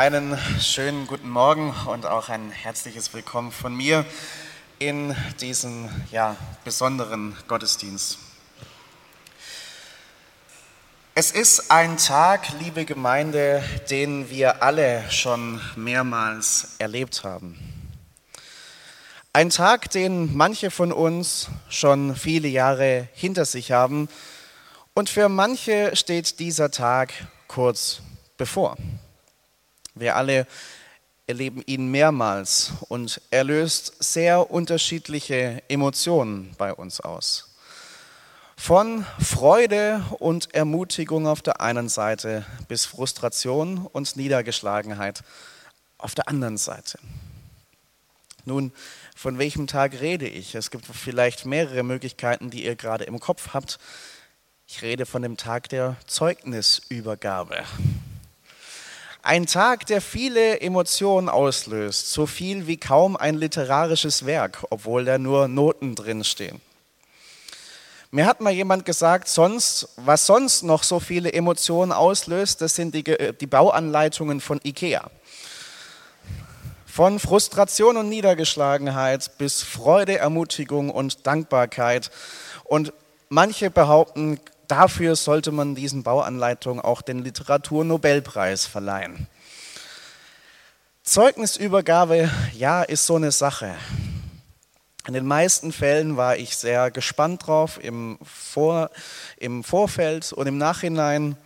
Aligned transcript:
Einen 0.00 0.38
schönen 0.58 1.06
guten 1.06 1.28
Morgen 1.28 1.74
und 1.86 2.06
auch 2.06 2.30
ein 2.30 2.50
herzliches 2.50 3.12
Willkommen 3.12 3.52
von 3.52 3.76
mir 3.76 4.06
in 4.78 5.14
diesem 5.42 5.90
ja, 6.10 6.36
besonderen 6.64 7.36
Gottesdienst. 7.48 8.16
Es 11.14 11.32
ist 11.32 11.70
ein 11.70 11.98
Tag, 11.98 12.48
liebe 12.60 12.86
Gemeinde, 12.86 13.62
den 13.90 14.30
wir 14.30 14.62
alle 14.62 15.04
schon 15.10 15.60
mehrmals 15.76 16.76
erlebt 16.78 17.22
haben. 17.22 17.58
Ein 19.34 19.50
Tag, 19.50 19.90
den 19.90 20.34
manche 20.34 20.70
von 20.70 20.92
uns 20.92 21.50
schon 21.68 22.16
viele 22.16 22.48
Jahre 22.48 23.06
hinter 23.12 23.44
sich 23.44 23.70
haben 23.70 24.08
und 24.94 25.10
für 25.10 25.28
manche 25.28 25.94
steht 25.94 26.38
dieser 26.38 26.70
Tag 26.70 27.12
kurz 27.48 28.00
bevor. 28.38 28.78
Wir 30.00 30.16
alle 30.16 30.46
erleben 31.26 31.62
ihn 31.66 31.90
mehrmals 31.90 32.72
und 32.88 33.20
er 33.30 33.44
löst 33.44 34.02
sehr 34.02 34.50
unterschiedliche 34.50 35.62
Emotionen 35.68 36.54
bei 36.56 36.72
uns 36.72 37.02
aus. 37.02 37.54
Von 38.56 39.04
Freude 39.22 40.02
und 40.18 40.54
Ermutigung 40.54 41.26
auf 41.26 41.42
der 41.42 41.60
einen 41.60 41.90
Seite 41.90 42.46
bis 42.66 42.86
Frustration 42.86 43.86
und 43.92 44.16
Niedergeschlagenheit 44.16 45.22
auf 45.98 46.14
der 46.14 46.28
anderen 46.28 46.56
Seite. 46.56 46.98
Nun, 48.46 48.72
von 49.14 49.38
welchem 49.38 49.66
Tag 49.66 50.00
rede 50.00 50.26
ich? 50.26 50.54
Es 50.54 50.70
gibt 50.70 50.86
vielleicht 50.86 51.44
mehrere 51.44 51.82
Möglichkeiten, 51.82 52.48
die 52.48 52.64
ihr 52.64 52.74
gerade 52.74 53.04
im 53.04 53.20
Kopf 53.20 53.50
habt. 53.52 53.78
Ich 54.66 54.80
rede 54.80 55.04
von 55.04 55.20
dem 55.20 55.36
Tag 55.36 55.68
der 55.68 55.96
Zeugnisübergabe. 56.06 57.66
Ein 59.22 59.44
Tag, 59.44 59.84
der 59.84 60.00
viele 60.00 60.60
Emotionen 60.60 61.28
auslöst, 61.28 62.10
so 62.10 62.24
viel 62.24 62.66
wie 62.66 62.78
kaum 62.78 63.16
ein 63.16 63.34
literarisches 63.34 64.24
Werk, 64.24 64.64
obwohl 64.70 65.04
da 65.04 65.18
nur 65.18 65.46
Noten 65.46 65.94
drinstehen. 65.94 66.60
Mir 68.10 68.26
hat 68.26 68.40
mal 68.40 68.52
jemand 68.52 68.86
gesagt, 68.86 69.28
sonst, 69.28 69.90
was 69.96 70.24
sonst 70.24 70.62
noch 70.62 70.82
so 70.82 71.00
viele 71.00 71.32
Emotionen 71.34 71.92
auslöst, 71.92 72.62
das 72.62 72.74
sind 72.74 72.94
die, 72.94 73.04
die 73.04 73.46
Bauanleitungen 73.46 74.40
von 74.40 74.58
Ikea. 74.64 75.10
Von 76.86 77.20
Frustration 77.20 77.98
und 77.98 78.08
Niedergeschlagenheit 78.08 79.36
bis 79.36 79.62
Freude, 79.62 80.18
Ermutigung 80.18 80.90
und 80.90 81.26
Dankbarkeit. 81.26 82.10
Und 82.64 82.92
manche 83.28 83.70
behaupten, 83.70 84.40
Dafür 84.70 85.16
sollte 85.16 85.50
man 85.50 85.74
diesen 85.74 86.04
Bauanleitungen 86.04 86.80
auch 86.80 87.02
den 87.02 87.24
Literaturnobelpreis 87.24 88.66
verleihen. 88.66 89.26
Zeugnisübergabe, 91.02 92.30
ja, 92.56 92.84
ist 92.84 93.04
so 93.04 93.16
eine 93.16 93.32
Sache. 93.32 93.74
In 95.08 95.14
den 95.14 95.26
meisten 95.26 95.72
Fällen 95.72 96.16
war 96.16 96.36
ich 96.36 96.56
sehr 96.56 96.92
gespannt 96.92 97.48
drauf 97.48 97.82
im, 97.82 98.16
Vor, 98.22 98.90
im 99.38 99.64
Vorfeld 99.64 100.32
und 100.32 100.46
im 100.46 100.56
Nachhinein. 100.56 101.36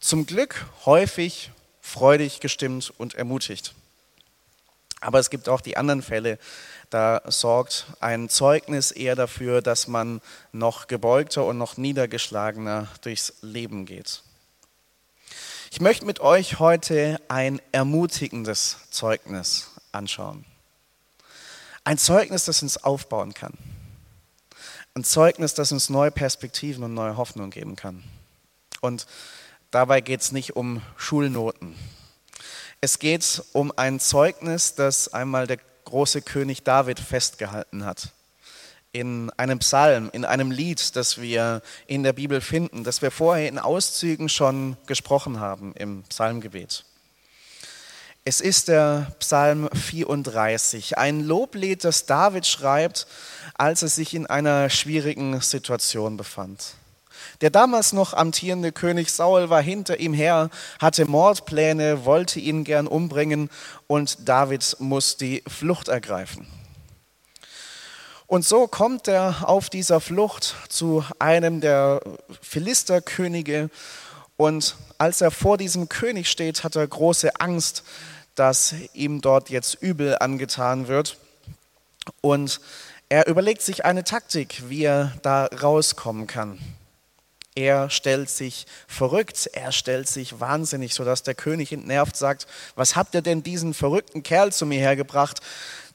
Zum 0.00 0.26
Glück 0.26 0.66
häufig 0.86 1.52
freudig 1.80 2.40
gestimmt 2.40 2.92
und 2.98 3.14
ermutigt. 3.14 3.74
Aber 5.00 5.18
es 5.18 5.30
gibt 5.30 5.48
auch 5.48 5.60
die 5.60 5.76
anderen 5.76 6.02
Fälle, 6.02 6.38
da 6.90 7.22
sorgt 7.26 7.86
ein 8.00 8.28
Zeugnis 8.28 8.90
eher 8.90 9.14
dafür, 9.14 9.62
dass 9.62 9.86
man 9.86 10.20
noch 10.52 10.86
gebeugter 10.86 11.44
und 11.44 11.58
noch 11.58 11.76
niedergeschlagener 11.76 12.88
durchs 13.02 13.34
Leben 13.42 13.84
geht. 13.86 14.22
Ich 15.70 15.80
möchte 15.80 16.06
mit 16.06 16.20
euch 16.20 16.58
heute 16.58 17.20
ein 17.28 17.60
ermutigendes 17.72 18.78
Zeugnis 18.90 19.70
anschauen. 19.92 20.46
Ein 21.84 21.98
Zeugnis, 21.98 22.46
das 22.46 22.62
uns 22.62 22.82
aufbauen 22.82 23.34
kann. 23.34 23.52
Ein 24.94 25.04
Zeugnis, 25.04 25.54
das 25.54 25.70
uns 25.70 25.90
neue 25.90 26.10
Perspektiven 26.10 26.82
und 26.84 26.94
neue 26.94 27.16
Hoffnung 27.16 27.50
geben 27.50 27.76
kann. 27.76 28.02
Und 28.80 29.06
dabei 29.70 30.00
geht 30.00 30.22
es 30.22 30.32
nicht 30.32 30.56
um 30.56 30.82
Schulnoten. 30.96 31.76
Es 32.80 33.00
geht 33.00 33.42
um 33.52 33.72
ein 33.76 33.98
Zeugnis, 33.98 34.76
das 34.76 35.12
einmal 35.12 35.48
der 35.48 35.58
große 35.84 36.22
König 36.22 36.62
David 36.62 37.00
festgehalten 37.00 37.84
hat. 37.84 38.12
In 38.92 39.30
einem 39.36 39.58
Psalm, 39.58 40.10
in 40.12 40.24
einem 40.24 40.52
Lied, 40.52 40.94
das 40.94 41.20
wir 41.20 41.60
in 41.88 42.04
der 42.04 42.12
Bibel 42.12 42.40
finden, 42.40 42.84
das 42.84 43.02
wir 43.02 43.10
vorher 43.10 43.48
in 43.48 43.58
Auszügen 43.58 44.28
schon 44.28 44.76
gesprochen 44.86 45.40
haben 45.40 45.74
im 45.74 46.04
Psalmgebet. 46.04 46.84
Es 48.24 48.40
ist 48.40 48.68
der 48.68 49.10
Psalm 49.18 49.68
34, 49.74 50.98
ein 50.98 51.24
Loblied, 51.24 51.82
das 51.82 52.06
David 52.06 52.46
schreibt, 52.46 53.08
als 53.54 53.82
er 53.82 53.88
sich 53.88 54.14
in 54.14 54.26
einer 54.26 54.70
schwierigen 54.70 55.40
Situation 55.40 56.16
befand. 56.16 56.74
Der 57.40 57.50
damals 57.50 57.92
noch 57.92 58.14
amtierende 58.14 58.72
König 58.72 59.10
Saul 59.10 59.50
war 59.50 59.62
hinter 59.62 60.00
ihm 60.00 60.14
her, 60.14 60.50
hatte 60.80 61.06
Mordpläne, 61.06 62.04
wollte 62.04 62.40
ihn 62.40 62.64
gern 62.64 62.86
umbringen 62.86 63.50
und 63.86 64.28
David 64.28 64.76
muss 64.78 65.16
die 65.16 65.42
Flucht 65.46 65.88
ergreifen. 65.88 66.46
Und 68.26 68.44
so 68.44 68.66
kommt 68.66 69.08
er 69.08 69.48
auf 69.48 69.70
dieser 69.70 70.00
Flucht 70.00 70.54
zu 70.68 71.04
einem 71.18 71.60
der 71.60 72.02
Philisterkönige 72.42 73.70
und 74.36 74.76
als 74.98 75.20
er 75.20 75.32
vor 75.32 75.58
diesem 75.58 75.88
König 75.88 76.30
steht, 76.30 76.62
hat 76.62 76.76
er 76.76 76.86
große 76.86 77.40
Angst, 77.40 77.82
dass 78.36 78.74
ihm 78.94 79.20
dort 79.20 79.50
jetzt 79.50 79.74
übel 79.80 80.16
angetan 80.18 80.86
wird. 80.86 81.16
Und 82.20 82.60
er 83.08 83.26
überlegt 83.26 83.62
sich 83.62 83.84
eine 83.84 84.04
Taktik, 84.04 84.62
wie 84.68 84.84
er 84.84 85.12
da 85.22 85.46
rauskommen 85.46 86.26
kann. 86.26 86.58
Er 87.58 87.90
stellt 87.90 88.30
sich 88.30 88.66
verrückt, 88.86 89.50
er 89.52 89.72
stellt 89.72 90.08
sich 90.08 90.38
wahnsinnig, 90.38 90.94
sodass 90.94 91.24
der 91.24 91.34
König 91.34 91.72
entnervt 91.72 92.14
sagt, 92.14 92.46
was 92.76 92.94
habt 92.94 93.16
ihr 93.16 93.20
denn 93.20 93.42
diesen 93.42 93.74
verrückten 93.74 94.22
Kerl 94.22 94.52
zu 94.52 94.64
mir 94.64 94.78
hergebracht? 94.78 95.40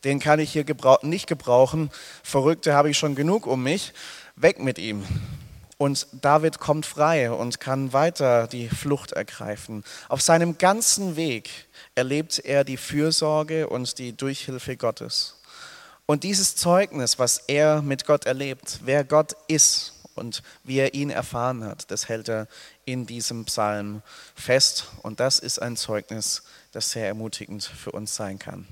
Den 0.03 0.19
kann 0.19 0.41
ich 0.41 0.51
hier 0.51 0.65
gebrauch 0.65 1.03
nicht 1.03 1.25
gebrauchen. 1.25 1.89
Verrückte 2.21 2.73
habe 2.73 2.89
ich 2.89 2.97
schon 2.97 3.15
genug 3.15 3.47
um 3.47 3.63
mich. 3.63 3.93
Weg 4.35 4.59
mit 4.59 4.77
ihm. 4.77 5.05
Und 5.77 6.07
David 6.11 6.59
kommt 6.59 6.85
frei 6.85 7.31
und 7.31 7.61
kann 7.61 7.93
weiter 7.93 8.47
die 8.47 8.67
Flucht 8.67 9.13
ergreifen. 9.13 9.85
Auf 10.09 10.21
seinem 10.21 10.57
ganzen 10.57 11.15
Weg 11.15 11.49
erlebt 11.95 12.39
er 12.39 12.65
die 12.65 12.75
Fürsorge 12.75 13.69
und 13.69 13.99
die 13.99 14.11
Durchhilfe 14.11 14.75
Gottes. 14.75 15.37
Und 16.05 16.25
dieses 16.25 16.57
Zeugnis, 16.57 17.19
was 17.19 17.37
er 17.47 17.81
mit 17.81 18.05
Gott 18.05 18.25
erlebt, 18.25 18.81
wer 18.83 19.05
Gott 19.05 19.37
ist, 19.47 19.92
und 20.15 20.43
wie 20.63 20.79
er 20.79 20.93
ihn 20.93 21.09
erfahren 21.09 21.63
hat. 21.63 21.89
Das 21.91 22.09
hält 22.09 22.29
er 22.29 22.47
in 22.85 23.05
diesem 23.05 23.45
Psalm 23.45 24.01
fest 24.35 24.87
und 25.01 25.19
das 25.19 25.39
ist 25.39 25.59
ein 25.59 25.77
Zeugnis, 25.77 26.43
das 26.71 26.91
sehr 26.91 27.07
ermutigend 27.07 27.63
für 27.63 27.91
uns 27.91 28.15
sein 28.15 28.39
kann. 28.39 28.67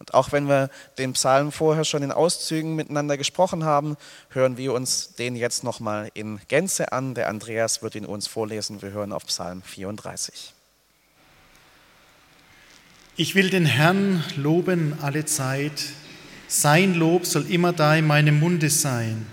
Und 0.00 0.14
auch 0.14 0.32
wenn 0.32 0.48
wir 0.48 0.70
den 0.96 1.12
Psalm 1.12 1.52
vorher 1.52 1.84
schon 1.84 2.02
in 2.02 2.10
Auszügen 2.10 2.74
miteinander 2.74 3.18
gesprochen 3.18 3.64
haben, 3.64 3.98
hören 4.30 4.56
wir 4.56 4.72
uns 4.72 5.14
den 5.14 5.36
jetzt 5.36 5.62
nochmal 5.62 6.10
in 6.14 6.40
Gänze 6.48 6.92
an. 6.92 7.14
Der 7.14 7.28
Andreas 7.28 7.82
wird 7.82 7.94
ihn 7.94 8.06
uns 8.06 8.26
vorlesen. 8.26 8.80
Wir 8.80 8.92
hören 8.92 9.12
auf 9.12 9.26
Psalm 9.26 9.60
34. 9.62 10.54
Ich 13.16 13.34
will 13.34 13.50
den 13.50 13.66
Herrn 13.66 14.24
loben 14.36 14.96
alle 15.02 15.26
Zeit. 15.26 15.84
Sein 16.48 16.94
Lob 16.94 17.26
soll 17.26 17.50
immer 17.50 17.74
da 17.74 17.94
in 17.94 18.06
meinem 18.06 18.40
Munde 18.40 18.70
sein. 18.70 19.26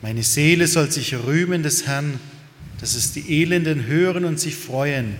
Meine 0.00 0.22
Seele 0.22 0.66
soll 0.68 0.90
sich 0.90 1.14
rühmen 1.14 1.62
des 1.62 1.86
Herrn, 1.86 2.20
dass 2.80 2.94
es 2.94 3.12
die 3.12 3.42
Elenden 3.42 3.86
hören 3.86 4.24
und 4.24 4.38
sich 4.38 4.54
freuen. 4.54 5.16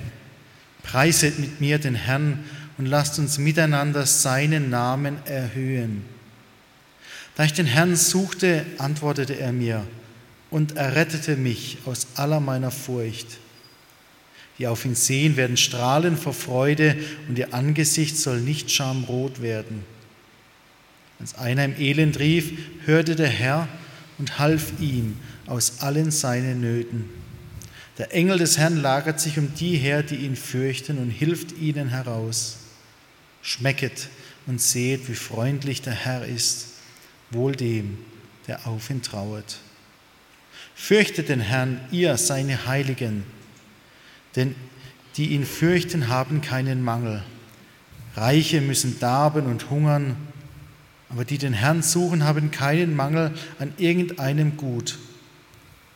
Preiset 0.84 1.38
mit 1.38 1.60
mir 1.60 1.78
den 1.78 1.96
Herrn 1.96 2.44
und 2.78 2.86
lasst 2.86 3.18
uns 3.18 3.38
miteinander 3.38 4.06
seinen 4.06 4.70
Namen 4.70 5.18
erhöhen. 5.26 6.04
Da 7.34 7.44
ich 7.44 7.52
den 7.52 7.66
Herrn 7.66 7.96
suchte, 7.96 8.64
antwortete 8.78 9.38
er 9.38 9.52
mir 9.52 9.84
und 10.50 10.76
errettete 10.76 11.36
mich 11.36 11.78
aus 11.84 12.06
aller 12.14 12.40
meiner 12.40 12.70
Furcht. 12.70 13.38
Die 14.58 14.66
auf 14.66 14.84
ihn 14.84 14.94
sehen, 14.94 15.36
werden 15.36 15.56
strahlen 15.56 16.16
vor 16.16 16.34
Freude 16.34 16.96
und 17.28 17.38
ihr 17.38 17.54
Angesicht 17.54 18.16
soll 18.16 18.40
nicht 18.40 18.70
schamrot 18.70 19.42
werden. 19.42 19.84
Als 21.20 21.36
einer 21.36 21.64
im 21.64 21.76
Elend 21.78 22.18
rief, 22.18 22.52
hörte 22.84 23.16
der 23.16 23.28
Herr 23.28 23.68
und 24.18 24.38
half 24.38 24.72
ihm 24.80 25.16
aus 25.46 25.80
allen 25.80 26.10
seinen 26.10 26.60
Nöten. 26.60 27.08
Der 27.98 28.12
Engel 28.12 28.38
des 28.38 28.58
Herrn 28.58 28.76
lagert 28.80 29.20
sich 29.20 29.38
um 29.38 29.54
die 29.54 29.76
her, 29.76 30.02
die 30.02 30.16
ihn 30.16 30.36
fürchten, 30.36 30.98
und 30.98 31.10
hilft 31.10 31.58
ihnen 31.58 31.88
heraus. 31.88 32.58
Schmecket 33.42 34.08
und 34.46 34.60
seht, 34.60 35.08
wie 35.08 35.14
freundlich 35.14 35.82
der 35.82 35.94
Herr 35.94 36.24
ist, 36.24 36.74
wohl 37.30 37.54
dem, 37.54 37.98
der 38.46 38.66
auf 38.66 38.90
ihn 38.90 39.02
trauert. 39.02 39.58
Fürchtet 40.74 41.28
den 41.28 41.40
Herrn, 41.40 41.80
ihr 41.90 42.16
seine 42.16 42.66
Heiligen, 42.66 43.24
denn 44.36 44.54
die 45.16 45.30
ihn 45.30 45.44
fürchten, 45.44 46.08
haben 46.08 46.40
keinen 46.40 46.82
Mangel. 46.82 47.24
Reiche 48.14 48.60
müssen 48.60 49.00
darben 49.00 49.46
und 49.46 49.70
hungern, 49.70 50.16
aber 51.10 51.24
die 51.24 51.38
den 51.38 51.52
Herrn 51.52 51.82
suchen, 51.82 52.24
haben 52.24 52.50
keinen 52.50 52.94
Mangel 52.94 53.32
an 53.58 53.72
irgendeinem 53.78 54.56
Gut. 54.56 54.98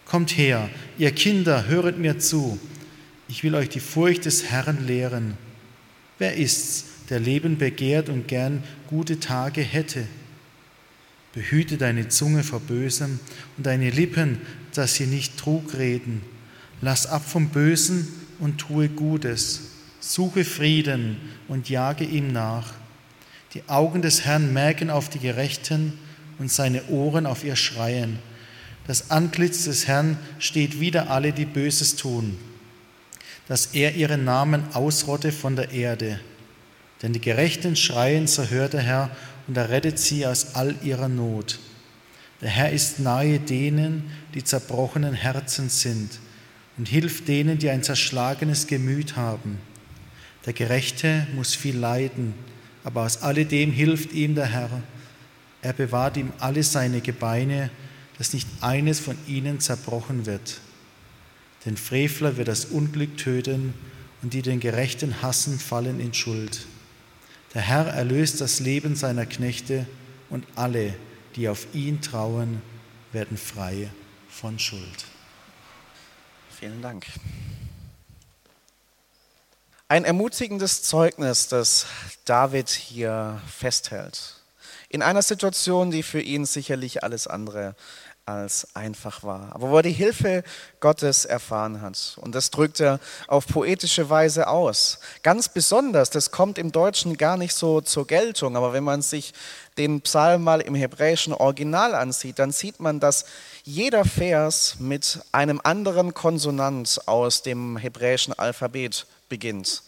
Kommt 0.05 0.37
her, 0.37 0.69
ihr 0.99 1.11
Kinder, 1.13 1.67
höret 1.67 1.99
mir 1.99 2.19
zu. 2.19 2.59
Ich 3.29 3.45
will 3.45 3.55
euch 3.55 3.69
die 3.69 3.81
Furcht 3.81 4.25
des 4.25 4.51
Herrn 4.51 4.87
lehren. 4.87 5.37
Wer 6.19 6.37
ist's, 6.37 6.85
der 7.09 7.21
Leben 7.21 7.59
begehrt 7.59 8.09
und 8.09 8.29
gern 8.29 8.63
gute 8.89 9.21
Tage 9.21 9.63
hätte? 9.63 10.07
Behüte 11.33 11.79
deine 11.79 12.09
Zunge 12.09 12.43
vor 12.43 12.61
Bösem 12.61 13.19
und 13.57 13.67
deine 13.67 13.91
Lippen, 13.91 14.39
dass 14.75 14.97
sie 14.97 15.07
nicht 15.07 15.39
Trug 15.39 15.75
reden. 15.75 16.23
Lass 16.83 17.07
ab 17.07 17.23
vom 17.27 17.49
Bösen 17.49 18.07
und 18.39 18.59
tue 18.59 18.89
Gutes. 18.89 19.71
Suche 20.01 20.45
Frieden 20.45 21.17
und 21.49 21.71
jage 21.71 22.05
ihm 22.05 22.33
nach. 22.33 22.75
Die 23.55 23.69
Augen 23.69 24.01
des 24.01 24.25
Herrn 24.25 24.53
merken 24.53 24.89
auf 24.89 25.11
die 25.11 25.19
Gerechten 25.19 25.99
und 26.39 26.51
seine 26.51 26.85
Ohren 26.89 27.27
auf 27.27 27.45
ihr 27.45 27.57
Schreien. 27.57 28.19
Das 28.87 29.11
Antlitz 29.11 29.65
des 29.65 29.87
Herrn 29.87 30.17
steht 30.39 30.81
wider 30.81 31.11
alle, 31.11 31.33
die 31.33 31.45
Böses 31.45 31.97
tun, 31.97 32.39
dass 33.49 33.67
er 33.67 33.95
ihren 33.95 34.25
Namen 34.25 34.65
ausrotte 34.73 35.33
von 35.33 35.55
der 35.55 35.71
Erde. 35.71 36.19
Denn 37.03 37.13
die 37.13 37.21
Gerechten 37.21 37.77
schreien, 37.77 38.27
so 38.27 38.45
hört 38.45 38.73
der 38.73 38.81
Herr, 38.81 39.11
und 39.47 39.57
er 39.57 39.69
rettet 39.69 39.99
sie 39.99 40.27
aus 40.27 40.55
all 40.55 40.75
ihrer 40.83 41.09
Not. 41.09 41.59
Der 42.41 42.49
Herr 42.49 42.71
ist 42.71 43.01
nahe 43.01 43.39
denen, 43.39 44.11
die 44.35 44.45
zerbrochenen 44.45 45.15
Herzen 45.15 45.69
sind, 45.69 46.11
und 46.79 46.89
hilft 46.89 47.29
denen, 47.29 47.59
die 47.59 47.71
ein 47.71 47.83
zerschlagenes 47.83 48.67
Gemüt 48.67 49.17
haben. 49.17 49.59
Der 50.47 50.53
Gerechte 50.53 51.27
muss 51.35 51.55
viel 51.55 51.77
leiden, 51.77 52.35
aber 52.85 53.03
aus 53.03 53.23
alledem 53.23 53.71
hilft 53.73 54.13
ihm 54.13 54.35
der 54.35 54.47
Herr. 54.47 54.83
Er 55.63 55.73
bewahrt 55.73 56.17
ihm 56.17 56.33
alle 56.39 56.63
seine 56.63 57.01
Gebeine, 57.01 57.71
dass 58.19 58.33
nicht 58.33 58.49
eines 58.61 59.01
von 59.01 59.17
ihnen 59.27 59.61
zerbrochen 59.61 60.27
wird. 60.27 60.61
Den 61.65 61.77
Frevler 61.77 62.37
wird 62.37 62.49
das 62.49 62.67
Unglück 62.67 63.17
töten, 63.17 63.75
und 64.23 64.35
die 64.35 64.43
den 64.43 64.61
Gerechten 64.61 65.21
hassen, 65.21 65.59
fallen 65.59 65.99
in 65.99 66.15
Schuld. 66.15 66.67
Der 67.55 67.63
Herr 67.63 67.87
erlöst 67.87 68.41
das 68.41 68.61
Leben 68.61 68.95
seiner 68.95 69.27
Knechte, 69.27 69.87
und 70.31 70.47
alle, 70.55 70.95
die 71.37 71.49
auf 71.49 71.67
ihn 71.75 72.01
trauen, 72.01 72.63
werden 73.13 73.37
frei 73.37 73.91
von 74.29 74.59
Schuld. 74.59 75.05
Vielen 76.59 76.81
Dank. 76.81 77.05
Ein 79.93 80.07
ermutigendes 80.07 80.83
Zeugnis, 80.83 81.49
das 81.49 81.85
David 82.25 82.71
hier 82.71 83.43
festhält. 83.47 84.37
In 84.89 85.03
einer 85.03 85.21
Situation, 85.21 85.91
die 85.91 86.03
für 86.03 86.23
ihn 86.23 86.47
sicherlich 86.47 87.05
alles 87.05 87.27
andere 87.27 87.77
als 88.25 88.69
einfach 88.75 89.25
war, 89.25 89.51
aber 89.53 89.71
wo 89.71 89.77
er 89.79 89.83
die 89.83 89.91
Hilfe 89.91 90.45
Gottes 90.79 91.25
erfahren 91.25 91.81
hat. 91.81 92.17
Und 92.21 92.35
das 92.35 92.51
drückt 92.51 92.79
er 92.81 93.01
auf 93.27 93.47
poetische 93.47 94.09
Weise 94.11 94.47
aus. 94.47 95.01
Ganz 95.23 95.49
besonders, 95.49 96.11
das 96.11 96.31
kommt 96.31 96.57
im 96.57 96.71
Deutschen 96.71 97.17
gar 97.17 97.37
nicht 97.37 97.55
so 97.55 97.81
zur 97.81 98.07
Geltung, 98.07 98.57
aber 98.57 98.73
wenn 98.73 98.85
man 98.85 99.03
sich 99.03 99.35
den 99.77 100.01
Psalm 100.03 100.45
mal 100.45 100.61
im 100.61 100.75
hebräischen 100.75 101.33
Original 101.33 101.95
ansieht, 101.95 102.39
dann 102.39 102.53
sieht 102.53 102.79
man, 102.79 103.01
dass 103.01 103.25
jeder 103.65 104.05
Vers 104.05 104.77
mit 104.79 105.21
einem 105.33 105.61
anderen 105.65 106.15
Konsonant 106.15 107.01
aus 107.07 107.43
dem 107.43 107.77
hebräischen 107.77 108.39
Alphabet 108.39 109.07
beginnt. 109.29 109.83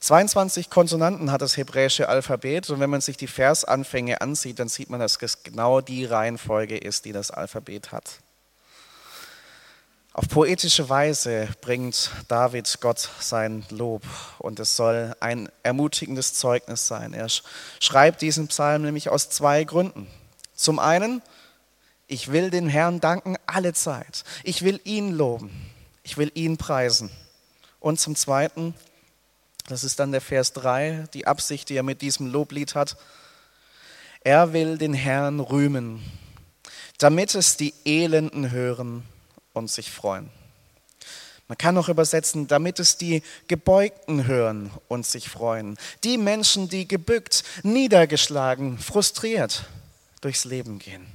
22 0.00 0.70
Konsonanten 0.70 1.30
hat 1.30 1.42
das 1.42 1.58
hebräische 1.58 2.08
Alphabet 2.08 2.70
und 2.70 2.80
wenn 2.80 2.88
man 2.88 3.02
sich 3.02 3.18
die 3.18 3.26
Versanfänge 3.26 4.22
ansieht, 4.22 4.58
dann 4.58 4.68
sieht 4.68 4.88
man, 4.88 4.98
dass 4.98 5.18
es 5.20 5.42
genau 5.42 5.82
die 5.82 6.06
Reihenfolge 6.06 6.78
ist, 6.78 7.04
die 7.04 7.12
das 7.12 7.30
Alphabet 7.30 7.92
hat. 7.92 8.20
Auf 10.14 10.28
poetische 10.28 10.88
Weise 10.88 11.48
bringt 11.60 12.10
David 12.28 12.78
Gott 12.80 13.10
sein 13.20 13.64
Lob 13.68 14.02
und 14.38 14.58
es 14.58 14.74
soll 14.74 15.14
ein 15.20 15.50
ermutigendes 15.62 16.32
Zeugnis 16.34 16.88
sein. 16.88 17.12
Er 17.12 17.28
schreibt 17.78 18.22
diesen 18.22 18.48
Psalm 18.48 18.82
nämlich 18.82 19.10
aus 19.10 19.28
zwei 19.28 19.64
Gründen. 19.64 20.08
Zum 20.54 20.78
einen, 20.78 21.22
ich 22.08 22.32
will 22.32 22.50
den 22.50 22.68
Herrn 22.68 23.00
danken 23.00 23.36
alle 23.46 23.74
Zeit. 23.74 24.24
Ich 24.44 24.62
will 24.62 24.80
ihn 24.84 25.12
loben. 25.12 25.70
Ich 26.02 26.16
will 26.16 26.32
ihn 26.34 26.56
preisen. 26.56 27.10
Und 27.78 28.00
zum 28.00 28.16
zweiten, 28.16 28.74
das 29.70 29.84
ist 29.84 30.00
dann 30.00 30.10
der 30.10 30.20
Vers 30.20 30.52
3, 30.54 31.06
die 31.14 31.28
Absicht, 31.28 31.68
die 31.68 31.76
er 31.76 31.84
mit 31.84 32.02
diesem 32.02 32.26
Loblied 32.26 32.74
hat. 32.74 32.96
Er 34.22 34.52
will 34.52 34.78
den 34.78 34.94
Herrn 34.94 35.38
rühmen, 35.38 36.02
damit 36.98 37.36
es 37.36 37.56
die 37.56 37.72
Elenden 37.84 38.50
hören 38.50 39.04
und 39.52 39.70
sich 39.70 39.88
freuen. 39.88 40.28
Man 41.46 41.56
kann 41.56 41.78
auch 41.78 41.88
übersetzen, 41.88 42.48
damit 42.48 42.80
es 42.80 42.96
die 42.96 43.22
Gebeugten 43.46 44.26
hören 44.26 44.72
und 44.88 45.06
sich 45.06 45.28
freuen. 45.28 45.76
Die 46.02 46.18
Menschen, 46.18 46.68
die 46.68 46.88
gebückt, 46.88 47.44
niedergeschlagen, 47.62 48.76
frustriert 48.76 49.66
durchs 50.20 50.44
Leben 50.44 50.80
gehen. 50.80 51.06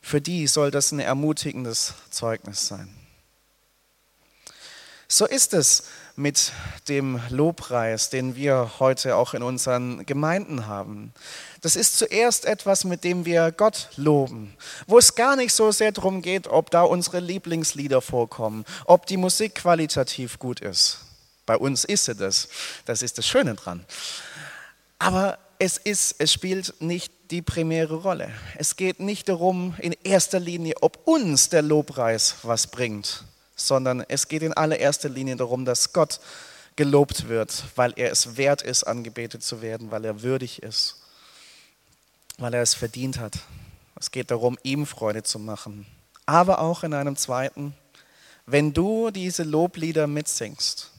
Für 0.00 0.20
die 0.20 0.46
soll 0.46 0.70
das 0.70 0.92
ein 0.92 1.00
ermutigendes 1.00 1.94
Zeugnis 2.10 2.68
sein. 2.68 2.88
So 5.08 5.26
ist 5.26 5.54
es 5.54 5.84
mit 6.16 6.52
dem 6.88 7.20
Lobpreis, 7.30 8.10
den 8.10 8.36
wir 8.36 8.72
heute 8.78 9.16
auch 9.16 9.34
in 9.34 9.42
unseren 9.42 10.04
Gemeinden 10.06 10.66
haben. 10.66 11.12
Das 11.60 11.76
ist 11.76 11.98
zuerst 11.98 12.44
etwas, 12.44 12.84
mit 12.84 13.04
dem 13.04 13.24
wir 13.24 13.52
Gott 13.52 13.88
loben, 13.96 14.56
wo 14.86 14.98
es 14.98 15.14
gar 15.14 15.36
nicht 15.36 15.52
so 15.52 15.72
sehr 15.72 15.92
darum 15.92 16.22
geht, 16.22 16.46
ob 16.46 16.70
da 16.70 16.82
unsere 16.82 17.20
Lieblingslieder 17.20 18.00
vorkommen, 18.00 18.64
ob 18.84 19.06
die 19.06 19.16
Musik 19.16 19.56
qualitativ 19.56 20.38
gut 20.38 20.60
ist. 20.60 21.00
Bei 21.46 21.56
uns 21.56 21.84
ist 21.84 22.04
sie 22.04 22.14
das. 22.14 22.48
Das 22.84 23.02
ist 23.02 23.18
das 23.18 23.26
Schöne 23.26 23.54
dran. 23.54 23.84
Aber 24.98 25.38
es 25.58 25.76
ist, 25.76 26.16
es 26.18 26.32
spielt 26.32 26.80
nicht 26.80 27.12
die 27.30 27.42
primäre 27.42 27.96
Rolle. 27.96 28.30
Es 28.56 28.76
geht 28.76 29.00
nicht 29.00 29.28
darum, 29.28 29.74
in 29.78 29.94
erster 30.04 30.40
Linie, 30.40 30.74
ob 30.80 31.06
uns 31.06 31.48
der 31.48 31.62
Lobpreis 31.62 32.36
was 32.42 32.66
bringt, 32.66 33.24
sondern 33.66 34.04
es 34.08 34.28
geht 34.28 34.42
in 34.42 34.52
allererster 34.52 35.08
Linie 35.08 35.36
darum, 35.36 35.64
dass 35.64 35.92
Gott 35.92 36.20
gelobt 36.76 37.28
wird, 37.28 37.64
weil 37.76 37.92
er 37.96 38.10
es 38.10 38.36
wert 38.36 38.62
ist, 38.62 38.84
angebetet 38.84 39.42
zu 39.42 39.60
werden, 39.62 39.90
weil 39.90 40.04
er 40.04 40.22
würdig 40.22 40.62
ist, 40.62 40.96
weil 42.38 42.54
er 42.54 42.62
es 42.62 42.74
verdient 42.74 43.18
hat. 43.18 43.38
Es 43.98 44.10
geht 44.10 44.30
darum, 44.30 44.58
ihm 44.62 44.86
Freude 44.86 45.22
zu 45.22 45.38
machen. 45.38 45.86
Aber 46.26 46.60
auch 46.60 46.84
in 46.84 46.94
einem 46.94 47.16
zweiten, 47.16 47.74
wenn 48.46 48.72
du 48.72 49.10
diese 49.10 49.42
Loblieder 49.42 50.06
mitsingst, 50.06 50.90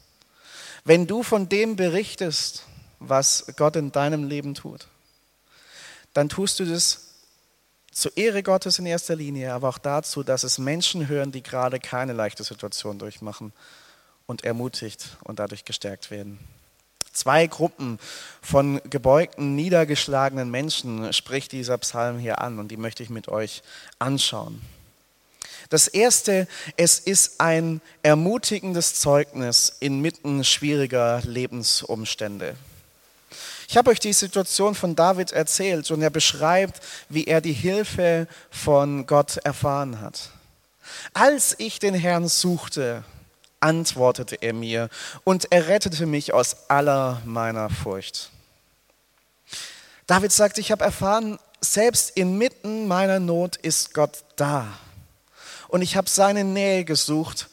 wenn 0.84 1.08
du 1.08 1.24
von 1.24 1.50
dem 1.50 1.76
berichtest, 1.76 2.64
was 3.00 3.46
Gott 3.58 3.76
in 3.76 3.92
deinem 3.92 4.24
Leben 4.24 4.54
tut, 4.54 4.88
dann 6.14 6.30
tust 6.30 6.60
du 6.60 6.66
das 6.66 7.11
zur 7.92 8.16
Ehre 8.16 8.42
Gottes 8.42 8.80
in 8.80 8.86
erster 8.86 9.16
Linie, 9.16 9.54
aber 9.54 9.70
auch 9.70 9.78
dazu, 9.78 10.24
dass 10.24 10.44
es 10.44 10.58
Menschen 10.58 11.08
hören, 11.08 11.32
die 11.32 11.44
gerade 11.44 11.80
keine 11.80 12.14
leichte 12.14 12.44
Situation 12.44 12.98
durchmachen 12.98 13.54
und 14.26 14.44
ermutigt 14.44 15.18
und 15.24 15.40
dadurch 15.40 15.66
gestärkt 15.66 16.10
werden. 16.10 16.40
Zwei 17.12 17.48
Gruppen 17.48 18.00
von 18.42 18.82
gebeugten, 18.90 19.56
niedergeschlagenen 19.56 20.50
Menschen 20.50 21.12
spricht 21.12 21.52
dieser 21.52 21.78
Psalm 21.80 22.18
hier 22.20 22.40
an 22.40 22.58
und 22.58 22.70
die 22.70 22.78
möchte 22.78 23.04
ich 23.04 23.10
mit 23.10 23.28
euch 23.28 23.62
anschauen. 24.00 24.62
Das 25.70 25.88
erste, 25.88 26.48
es 26.78 27.00
ist 27.00 27.42
ein 27.42 27.82
ermutigendes 28.04 28.96
Zeugnis 28.96 29.76
inmitten 29.80 30.44
schwieriger 30.44 31.22
Lebensumstände. 31.24 32.56
Ich 33.72 33.78
habe 33.78 33.90
euch 33.92 34.02
die 34.02 34.12
Situation 34.12 34.76
von 34.76 34.98
David 34.98 35.32
erzählt 35.32 35.92
und 35.92 36.02
er 36.02 36.10
beschreibt, 36.10 36.82
wie 37.08 37.24
er 37.24 37.40
die 37.40 37.54
Hilfe 37.54 38.28
von 38.50 39.06
Gott 39.06 39.38
erfahren 39.46 40.02
hat. 40.02 40.32
Als 41.14 41.56
ich 41.58 41.80
den 41.80 41.94
Herrn 41.94 42.28
suchte, 42.28 43.06
antwortete 43.62 44.36
er 44.42 44.52
mir 44.52 44.90
und 45.24 45.54
er 45.54 45.70
rettete 45.70 46.06
mich 46.06 46.34
aus 46.34 46.70
aller 46.70 47.22
meiner 47.24 47.70
Furcht. 47.70 48.30
David 50.06 50.34
sagt, 50.34 50.58
ich 50.58 50.74
habe 50.74 50.84
erfahren, 50.84 51.40
selbst 51.62 52.18
inmitten 52.18 52.90
meiner 52.90 53.22
Not 53.22 53.56
ist 53.56 53.94
Gott 53.94 54.26
da. 54.36 54.68
Und 55.70 55.82
ich 55.82 55.96
habe 55.96 56.10
seine 56.10 56.44
Nähe 56.44 56.84
gesucht 56.84 57.48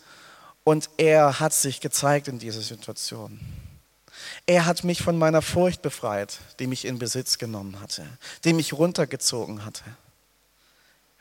und 0.65 0.91
er 0.97 1.39
hat 1.39 1.53
sich 1.53 1.81
gezeigt 1.81 2.27
in 2.27 2.41
dieser 2.41 2.63
Situation. 2.63 3.39
Er 4.49 4.65
hat 4.65 4.83
mich 4.83 5.03
von 5.03 5.19
meiner 5.19 5.43
Furcht 5.43 5.83
befreit, 5.83 6.39
die 6.59 6.67
mich 6.67 6.87
in 6.87 6.99
Besitz 6.99 7.37
genommen 7.37 7.83
hatte, 7.83 8.07
die 8.45 8.55
mich 8.55 8.73
runtergezogen 8.73 9.67
hatte, 9.67 9.85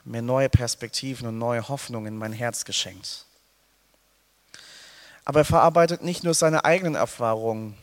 mir 0.06 0.22
neue 0.22 0.48
Perspektiven 0.48 1.28
und 1.28 1.38
neue 1.38 1.68
Hoffnungen 1.68 2.14
in 2.14 2.18
mein 2.18 2.32
Herz 2.32 2.64
geschenkt. 2.64 3.26
Aber 5.26 5.42
er 5.42 5.46
verarbeitet 5.46 6.04
nicht 6.04 6.24
nur 6.24 6.34
seine 6.34 6.64
eigenen 6.64 6.96
Erfahrungen, 6.96 7.76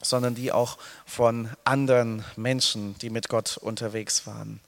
sondern 0.00 0.34
die 0.34 0.50
auch 0.50 0.78
von 1.04 1.50
anderen 1.64 2.24
Menschen, 2.36 2.96
die 3.00 3.10
mit 3.10 3.28
Gott 3.28 3.58
unterwegs 3.58 4.26
waren. 4.26 4.60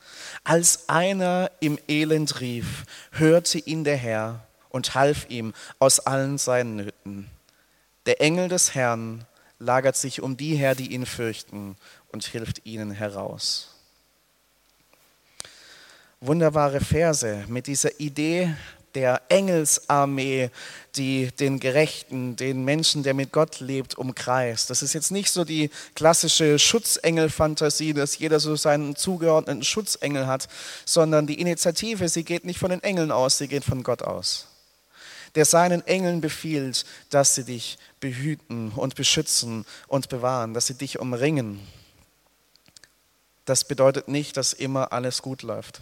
Als 0.45 0.91
einer 0.91 1.51
im 1.61 1.79
Elend 1.89 2.43
rief, 2.43 2.85
hörte 3.13 3.59
ihn 3.59 3.83
der 3.83 3.97
Herr 3.97 4.47
und 4.69 4.95
half 4.95 5.31
ihm 5.31 5.55
aus 5.79 6.01
allen 6.01 6.37
seinen 6.37 6.77
Nöten. 6.77 7.31
Der 8.05 8.21
Engel 8.21 8.49
des 8.49 8.75
Herrn 8.75 9.25
lagert 9.59 9.97
sich 9.97 10.23
um 10.23 10.37
die 10.37 10.57
her, 10.57 10.75
die 10.75 10.93
ihn 10.93 11.07
fürchten, 11.07 11.77
und 12.11 12.25
hilft 12.25 12.65
ihnen 12.65 12.91
heraus. 12.91 13.75
Wunderbare 16.21 16.81
Verse 16.81 17.45
mit 17.49 17.67
dieser 17.67 18.01
Idee 18.01 18.55
der 18.95 19.23
Engelsarmee, 19.29 20.51
die 20.97 21.29
den 21.39 21.61
Gerechten, 21.61 22.35
den 22.35 22.65
Menschen, 22.65 23.03
der 23.03 23.15
mit 23.15 23.33
Gott 23.33 23.61
lebt, 23.61 23.97
umkreist. 23.97 24.71
Das 24.71 24.83
ist 24.83 24.95
jetzt 24.95 25.13
nicht 25.13 25.31
so 25.31 25.45
die 25.45 25.71
klassische 25.95 26.59
Schutzengelfantasie, 26.59 27.93
dass 27.93 28.19
jeder 28.19 28.41
so 28.41 28.57
seinen 28.57 28.97
zugeordneten 28.97 29.63
Schutzengel 29.63 30.27
hat, 30.27 30.49
sondern 30.85 31.27
die 31.27 31.41
Initiative, 31.41 32.09
sie 32.09 32.25
geht 32.25 32.45
nicht 32.45 32.59
von 32.59 32.71
den 32.71 32.83
Engeln 32.83 33.13
aus, 33.13 33.39
sie 33.39 33.49
geht 33.49 33.65
von 33.65 33.83
Gott 33.83 34.03
aus. 34.03 34.49
Der 35.35 35.45
seinen 35.45 35.87
Engeln 35.87 36.21
befiehlt, 36.21 36.85
dass 37.11 37.35
sie 37.35 37.45
dich 37.45 37.79
behüten 38.01 38.71
und 38.73 38.95
beschützen 38.95 39.65
und 39.87 40.09
bewahren, 40.09 40.55
dass 40.55 40.67
sie 40.67 40.75
dich 40.75 40.99
umringen. 40.99 41.61
Das 43.45 43.65
bedeutet 43.65 44.09
nicht, 44.09 44.37
dass 44.37 44.53
immer 44.53 44.93
alles 44.93 45.23
gut 45.23 45.43
läuft. 45.43 45.81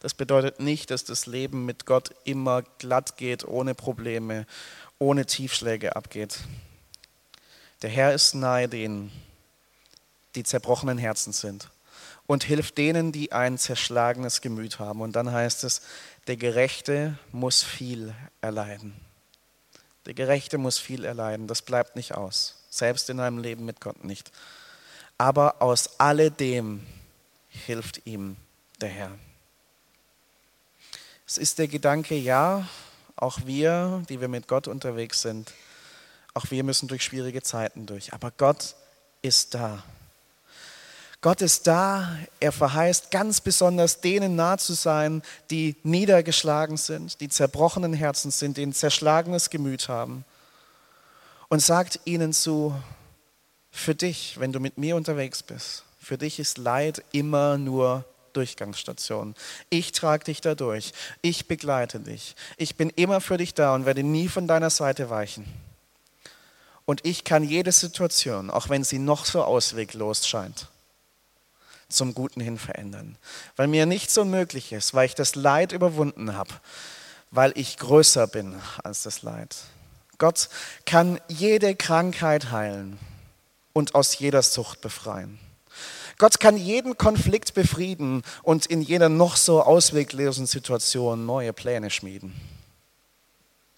Das 0.00 0.14
bedeutet 0.14 0.60
nicht, 0.60 0.90
dass 0.90 1.04
das 1.04 1.26
Leben 1.26 1.64
mit 1.64 1.86
Gott 1.86 2.14
immer 2.24 2.62
glatt 2.78 3.16
geht, 3.16 3.46
ohne 3.46 3.74
Probleme, 3.74 4.46
ohne 4.98 5.26
Tiefschläge 5.26 5.96
abgeht. 5.96 6.40
Der 7.82 7.90
Herr 7.90 8.14
ist 8.14 8.34
nahe 8.34 8.68
denen, 8.68 9.12
die 10.34 10.42
zerbrochenen 10.42 10.98
Herzen 10.98 11.32
sind 11.32 11.70
und 12.26 12.44
hilft 12.44 12.78
denen, 12.78 13.12
die 13.12 13.32
ein 13.32 13.58
zerschlagenes 13.58 14.40
Gemüt 14.40 14.78
haben. 14.78 15.00
Und 15.00 15.14
dann 15.14 15.30
heißt 15.30 15.64
es, 15.64 15.82
der 16.26 16.36
Gerechte 16.36 17.18
muss 17.32 17.62
viel 17.62 18.14
erleiden. 18.40 18.94
Der 20.06 20.14
Gerechte 20.14 20.58
muss 20.58 20.78
viel 20.78 21.04
erleiden, 21.04 21.46
das 21.46 21.62
bleibt 21.62 21.96
nicht 21.96 22.14
aus, 22.14 22.62
selbst 22.70 23.10
in 23.10 23.20
einem 23.20 23.38
Leben 23.38 23.64
mit 23.64 23.80
Gott 23.80 24.04
nicht. 24.04 24.30
Aber 25.18 25.62
aus 25.62 25.98
alledem 25.98 26.86
hilft 27.48 28.06
ihm 28.06 28.36
der 28.80 28.88
Herr. 28.88 29.10
Es 31.26 31.38
ist 31.38 31.58
der 31.58 31.66
Gedanke, 31.66 32.14
ja, 32.14 32.68
auch 33.16 33.40
wir, 33.44 34.04
die 34.08 34.20
wir 34.20 34.28
mit 34.28 34.46
Gott 34.46 34.68
unterwegs 34.68 35.22
sind, 35.22 35.52
auch 36.34 36.50
wir 36.50 36.62
müssen 36.62 36.86
durch 36.86 37.02
schwierige 37.02 37.42
Zeiten 37.42 37.86
durch. 37.86 38.12
Aber 38.12 38.30
Gott 38.30 38.76
ist 39.22 39.54
da. 39.54 39.82
Gott 41.26 41.42
ist 41.42 41.66
da. 41.66 42.16
Er 42.38 42.52
verheißt 42.52 43.10
ganz 43.10 43.40
besonders 43.40 44.00
denen 44.00 44.36
nah 44.36 44.58
zu 44.58 44.74
sein, 44.74 45.22
die 45.50 45.74
niedergeschlagen 45.82 46.76
sind, 46.76 47.20
die 47.20 47.28
zerbrochenen 47.28 47.94
Herzen 47.94 48.30
sind, 48.30 48.56
die 48.56 48.62
ein 48.64 48.72
zerschlagenes 48.72 49.50
Gemüt 49.50 49.88
haben. 49.88 50.24
Und 51.48 51.62
sagt 51.62 51.98
ihnen 52.04 52.32
zu, 52.32 52.80
für 53.72 53.96
dich, 53.96 54.38
wenn 54.38 54.52
du 54.52 54.60
mit 54.60 54.78
mir 54.78 54.94
unterwegs 54.94 55.42
bist, 55.42 55.82
für 56.00 56.16
dich 56.16 56.38
ist 56.38 56.58
Leid 56.58 57.02
immer 57.10 57.58
nur 57.58 58.04
Durchgangsstation. 58.32 59.34
Ich 59.68 59.90
trage 59.90 60.26
dich 60.26 60.40
da 60.40 60.54
durch. 60.54 60.92
Ich 61.22 61.48
begleite 61.48 61.98
dich. 61.98 62.36
Ich 62.56 62.76
bin 62.76 62.88
immer 62.90 63.20
für 63.20 63.36
dich 63.36 63.52
da 63.52 63.74
und 63.74 63.84
werde 63.84 64.04
nie 64.04 64.28
von 64.28 64.46
deiner 64.46 64.70
Seite 64.70 65.10
weichen. 65.10 65.44
Und 66.84 67.04
ich 67.04 67.24
kann 67.24 67.42
jede 67.42 67.72
Situation, 67.72 68.48
auch 68.48 68.68
wenn 68.68 68.84
sie 68.84 69.00
noch 69.00 69.24
so 69.24 69.42
ausweglos 69.42 70.28
scheint, 70.28 70.68
zum 71.88 72.14
Guten 72.14 72.40
hin 72.40 72.58
verändern. 72.58 73.16
Weil 73.56 73.68
mir 73.68 73.86
nichts 73.86 74.16
unmöglich 74.18 74.72
ist, 74.72 74.94
weil 74.94 75.06
ich 75.06 75.14
das 75.14 75.34
Leid 75.34 75.72
überwunden 75.72 76.34
habe, 76.34 76.52
weil 77.30 77.52
ich 77.54 77.78
größer 77.78 78.26
bin 78.26 78.60
als 78.82 79.02
das 79.02 79.22
Leid. 79.22 79.56
Gott 80.18 80.48
kann 80.84 81.20
jede 81.28 81.76
Krankheit 81.76 82.50
heilen 82.50 82.98
und 83.72 83.94
aus 83.94 84.18
jeder 84.18 84.42
Sucht 84.42 84.80
befreien. 84.80 85.38
Gott 86.18 86.40
kann 86.40 86.56
jeden 86.56 86.96
Konflikt 86.96 87.52
befrieden 87.52 88.22
und 88.42 88.64
in 88.66 88.80
jeder 88.80 89.10
noch 89.10 89.36
so 89.36 89.62
ausweglosen 89.62 90.46
Situation 90.46 91.26
neue 91.26 91.52
Pläne 91.52 91.90
schmieden. 91.90 92.34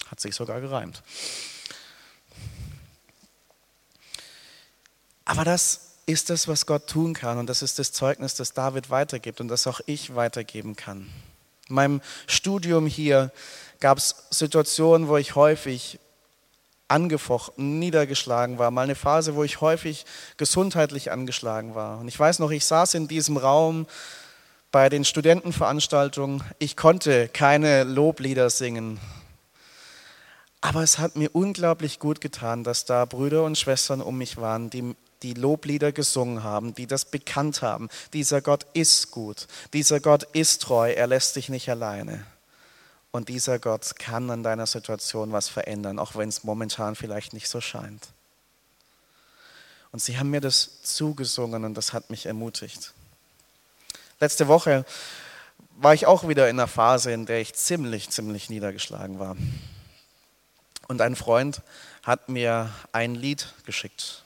Hat 0.09 0.21
sich 0.21 0.33
sogar 0.35 0.61
gereimt. 0.61 1.03
Aber 5.25 5.43
das 5.43 5.88
ist 6.09 6.31
es, 6.31 6.47
was 6.47 6.65
Gott 6.65 6.87
tun 6.87 7.13
kann 7.13 7.37
und 7.37 7.47
das 7.47 7.61
ist 7.61 7.77
das 7.77 7.91
Zeugnis, 7.91 8.33
das 8.33 8.53
David 8.53 8.89
weitergibt 8.89 9.41
und 9.41 9.47
das 9.47 9.67
auch 9.67 9.79
ich 9.85 10.15
weitergeben 10.15 10.75
kann. 10.75 11.07
In 11.69 11.75
meinem 11.75 12.01
Studium 12.25 12.87
hier 12.87 13.31
gab 13.79 13.99
es 13.99 14.15
Situationen, 14.31 15.07
wo 15.07 15.17
ich 15.17 15.35
häufig 15.35 15.99
angefochten, 16.87 17.77
niedergeschlagen 17.77 18.57
war. 18.57 18.71
Mal 18.71 18.85
eine 18.85 18.95
Phase, 18.95 19.35
wo 19.35 19.43
ich 19.43 19.61
häufig 19.61 20.07
gesundheitlich 20.37 21.11
angeschlagen 21.11 21.75
war. 21.75 21.99
Und 21.99 22.07
ich 22.07 22.19
weiß 22.19 22.39
noch, 22.39 22.49
ich 22.49 22.65
saß 22.65 22.95
in 22.95 23.07
diesem 23.07 23.37
Raum 23.37 23.85
bei 24.71 24.89
den 24.89 25.05
Studentenveranstaltungen. 25.05 26.43
Ich 26.57 26.75
konnte 26.75 27.27
keine 27.27 27.83
Loblieder 27.83 28.49
singen. 28.49 28.99
Aber 30.61 30.81
es 30.81 30.97
hat 30.97 31.15
mir 31.15 31.29
unglaublich 31.33 31.99
gut 31.99 32.19
getan, 32.19 32.63
dass 32.63 32.85
da 32.85 33.05
Brüder 33.05 33.43
und 33.43 33.59
Schwestern 33.59 34.01
um 34.01 34.17
mich 34.17 34.37
waren, 34.37 34.71
die 34.71 34.95
die 35.23 35.33
Loblieder 35.33 35.91
gesungen 35.91 36.43
haben, 36.43 36.73
die 36.73 36.87
das 36.87 37.05
bekannt 37.05 37.61
haben. 37.61 37.89
Dieser 38.13 38.41
Gott 38.41 38.65
ist 38.73 39.11
gut, 39.11 39.47
dieser 39.73 39.99
Gott 39.99 40.23
ist 40.33 40.61
treu, 40.61 40.91
er 40.91 41.07
lässt 41.07 41.35
dich 41.35 41.49
nicht 41.49 41.69
alleine. 41.69 42.25
Und 43.11 43.29
dieser 43.29 43.57
Gott 43.57 43.97
kann 43.97 44.29
an 44.29 44.43
deiner 44.43 44.67
Situation 44.67 45.31
was 45.31 45.49
verändern, 45.49 45.97
auch 45.97 46.15
wenn 46.15 46.29
es 46.29 46.43
momentan 46.43 46.95
vielleicht 46.95 47.33
nicht 47.33 47.49
so 47.49 47.59
scheint. 47.59 48.07
Und 49.91 49.99
sie 49.99 50.19
haben 50.19 50.29
mir 50.29 50.41
das 50.41 50.83
zugesungen 50.83 51.65
und 51.65 51.73
das 51.73 51.93
hat 51.93 52.11
mich 52.11 52.27
ermutigt. 52.27 52.93
Letzte 54.19 54.47
Woche 54.47 54.85
war 55.77 55.93
ich 55.93 56.05
auch 56.05 56.27
wieder 56.27 56.49
in 56.49 56.59
einer 56.59 56.67
Phase, 56.67 57.11
in 57.11 57.25
der 57.25 57.41
ich 57.41 57.55
ziemlich, 57.55 58.09
ziemlich 58.09 58.49
niedergeschlagen 58.49 59.17
war. 59.17 59.35
Und 60.87 61.01
ein 61.01 61.15
Freund 61.15 61.61
hat 62.03 62.29
mir 62.29 62.71
ein 62.91 63.15
Lied 63.15 63.53
geschickt. 63.65 64.23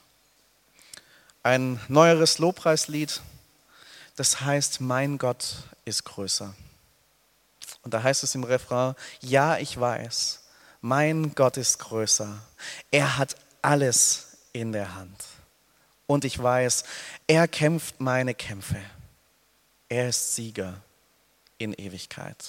Ein 1.44 1.78
neueres 1.88 2.38
Lobpreislied, 2.38 3.20
das 4.16 4.40
heißt, 4.40 4.80
mein 4.80 5.18
Gott 5.18 5.56
ist 5.84 6.04
größer. 6.04 6.54
Und 7.82 7.92
da 7.92 8.02
heißt 8.02 8.24
es 8.24 8.34
im 8.34 8.44
Refrain, 8.44 8.94
ja, 9.20 9.58
ich 9.58 9.78
weiß, 9.78 10.40
mein 10.80 11.34
Gott 11.34 11.58
ist 11.58 11.78
größer. 11.80 12.38
Er 12.90 13.18
hat 13.18 13.36
alles 13.60 14.38
in 14.54 14.72
der 14.72 14.94
Hand. 14.94 15.22
Und 16.06 16.24
ich 16.24 16.42
weiß, 16.42 16.84
er 17.26 17.46
kämpft 17.46 18.00
meine 18.00 18.34
Kämpfe. 18.34 18.80
Er 19.90 20.08
ist 20.08 20.34
Sieger 20.34 20.80
in 21.58 21.74
Ewigkeit. 21.74 22.42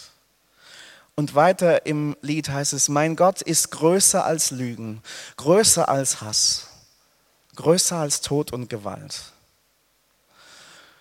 Und 1.16 1.36
weiter 1.36 1.86
im 1.86 2.16
Lied 2.22 2.48
heißt 2.48 2.72
es, 2.72 2.88
mein 2.88 3.18
Gott 3.18 3.42
ist 3.42 3.72
größer 3.72 4.24
als 4.24 4.52
Lügen, 4.52 5.02
größer 5.36 5.90
als 5.90 6.22
Hass, 6.22 6.70
größer 7.56 7.98
als 7.98 8.22
Tod 8.22 8.52
und 8.54 8.70
Gewalt, 8.70 9.34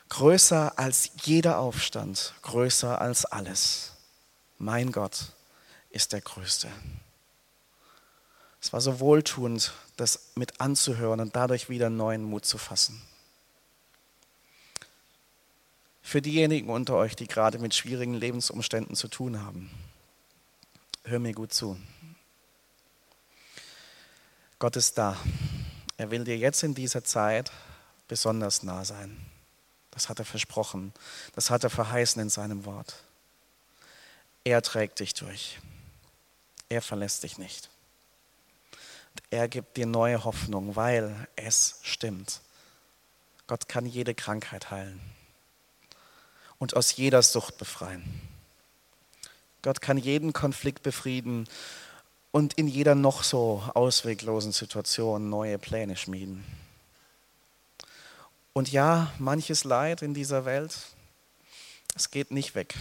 größer 0.08 0.78
als 0.78 1.10
jeder 1.22 1.58
Aufstand, 1.58 2.34
größer 2.42 3.00
als 3.00 3.24
alles 3.24 3.94
mein 4.58 4.92
Gott 4.92 5.32
ist 5.90 6.12
der 6.12 6.20
Größte. 6.20 6.68
Es 8.60 8.72
war 8.72 8.80
so 8.80 8.98
wohltuend, 9.00 9.74
das 9.96 10.30
mit 10.34 10.60
anzuhören 10.60 11.20
und 11.20 11.36
dadurch 11.36 11.68
wieder 11.68 11.90
neuen 11.90 12.24
Mut 12.24 12.46
zu 12.46 12.56
fassen. 12.56 13.02
Für 16.02 16.22
diejenigen 16.22 16.70
unter 16.70 16.94
euch, 16.94 17.14
die 17.14 17.26
gerade 17.26 17.58
mit 17.58 17.74
schwierigen 17.74 18.14
Lebensumständen 18.14 18.96
zu 18.96 19.08
tun 19.08 19.42
haben, 19.42 19.70
hör 21.04 21.18
mir 21.18 21.32
gut 21.32 21.52
zu. 21.52 21.78
Gott 24.58 24.76
ist 24.76 24.96
da. 24.96 25.16
Er 25.96 26.10
will 26.10 26.24
dir 26.24 26.36
jetzt 26.36 26.62
in 26.62 26.74
dieser 26.74 27.04
Zeit 27.04 27.50
besonders 28.08 28.62
nah 28.62 28.84
sein. 28.84 29.16
Das 29.90 30.08
hat 30.08 30.18
er 30.18 30.24
versprochen. 30.24 30.92
Das 31.34 31.50
hat 31.50 31.64
er 31.64 31.70
verheißen 31.70 32.20
in 32.20 32.30
seinem 32.30 32.64
Wort. 32.64 32.96
Er 34.42 34.60
trägt 34.60 35.00
dich 35.00 35.14
durch. 35.14 35.58
Er 36.68 36.82
verlässt 36.82 37.22
dich 37.22 37.38
nicht. 37.38 37.70
Er 39.30 39.48
gibt 39.48 39.76
dir 39.76 39.86
neue 39.86 40.24
Hoffnung, 40.24 40.76
weil 40.76 41.28
es 41.36 41.78
stimmt. 41.82 42.40
Gott 43.46 43.68
kann 43.68 43.86
jede 43.86 44.14
Krankheit 44.14 44.70
heilen 44.70 45.00
und 46.58 46.76
aus 46.76 46.96
jeder 46.96 47.22
Sucht 47.22 47.58
befreien. 47.58 48.20
Gott 49.62 49.80
kann 49.80 49.96
jeden 49.96 50.32
Konflikt 50.32 50.82
befrieden 50.82 51.48
und 52.34 52.54
in 52.54 52.66
jeder 52.66 52.96
noch 52.96 53.22
so 53.22 53.62
ausweglosen 53.74 54.50
Situation 54.50 55.30
neue 55.30 55.56
Pläne 55.56 55.94
schmieden. 55.94 56.44
Und 58.52 58.72
ja, 58.72 59.12
manches 59.20 59.62
Leid 59.62 60.02
in 60.02 60.14
dieser 60.14 60.44
Welt, 60.44 60.76
es 61.94 62.10
geht 62.10 62.32
nicht 62.32 62.56
weg, 62.56 62.74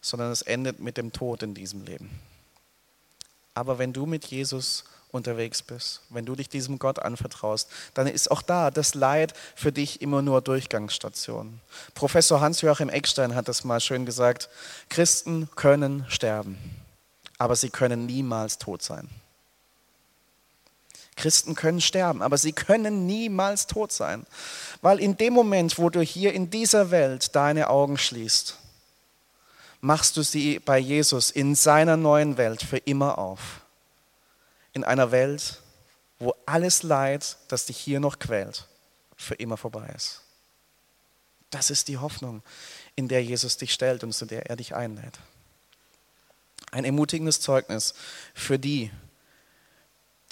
sondern 0.00 0.32
es 0.32 0.40
endet 0.40 0.80
mit 0.80 0.96
dem 0.96 1.12
Tod 1.12 1.42
in 1.42 1.52
diesem 1.52 1.84
Leben. 1.84 2.08
Aber 3.52 3.76
wenn 3.78 3.92
du 3.92 4.06
mit 4.06 4.24
Jesus 4.24 4.84
unterwegs 5.12 5.60
bist, 5.60 6.00
wenn 6.08 6.24
du 6.24 6.34
dich 6.34 6.48
diesem 6.48 6.78
Gott 6.78 6.98
anvertraust, 7.00 7.68
dann 7.92 8.06
ist 8.06 8.30
auch 8.30 8.40
da 8.40 8.70
das 8.70 8.94
Leid 8.94 9.34
für 9.54 9.70
dich 9.70 10.00
immer 10.00 10.22
nur 10.22 10.40
Durchgangsstation. 10.40 11.60
Professor 11.92 12.40
Hans-Joachim 12.40 12.88
Eckstein 12.88 13.34
hat 13.34 13.48
das 13.48 13.64
mal 13.64 13.80
schön 13.80 14.06
gesagt, 14.06 14.48
Christen 14.88 15.50
können 15.56 16.06
sterben, 16.08 16.56
aber 17.38 17.56
sie 17.56 17.70
können 17.70 18.06
niemals 18.06 18.58
tot 18.58 18.82
sein. 18.82 19.08
Christen 21.18 21.54
können 21.54 21.80
sterben, 21.80 22.22
aber 22.22 22.38
sie 22.38 22.52
können 22.52 23.06
niemals 23.06 23.66
tot 23.66 23.92
sein. 23.92 24.26
Weil 24.82 25.00
in 25.00 25.16
dem 25.16 25.32
Moment, 25.32 25.78
wo 25.78 25.90
du 25.90 26.00
hier 26.00 26.32
in 26.32 26.50
dieser 26.50 26.90
Welt 26.90 27.34
deine 27.34 27.70
Augen 27.70 27.98
schließt, 27.98 28.56
machst 29.80 30.16
du 30.16 30.22
sie 30.22 30.58
bei 30.60 30.78
Jesus 30.78 31.30
in 31.30 31.54
seiner 31.54 31.96
neuen 31.96 32.36
Welt 32.36 32.62
für 32.62 32.78
immer 32.78 33.18
auf. 33.18 33.60
In 34.72 34.84
einer 34.84 35.10
Welt, 35.10 35.60
wo 36.18 36.34
alles 36.46 36.82
Leid, 36.82 37.36
das 37.48 37.66
dich 37.66 37.78
hier 37.78 38.00
noch 38.00 38.18
quält, 38.18 38.66
für 39.16 39.34
immer 39.34 39.56
vorbei 39.56 39.92
ist. 39.94 40.22
Das 41.50 41.70
ist 41.70 41.88
die 41.88 41.98
Hoffnung, 41.98 42.42
in 42.94 43.08
der 43.08 43.24
Jesus 43.24 43.56
dich 43.56 43.72
stellt 43.72 44.04
und 44.04 44.12
zu 44.12 44.26
der 44.26 44.46
er 44.46 44.56
dich 44.56 44.74
einlädt. 44.74 45.18
Ein 46.70 46.84
ermutigendes 46.84 47.40
Zeugnis 47.40 47.94
für 48.34 48.58
die, 48.58 48.90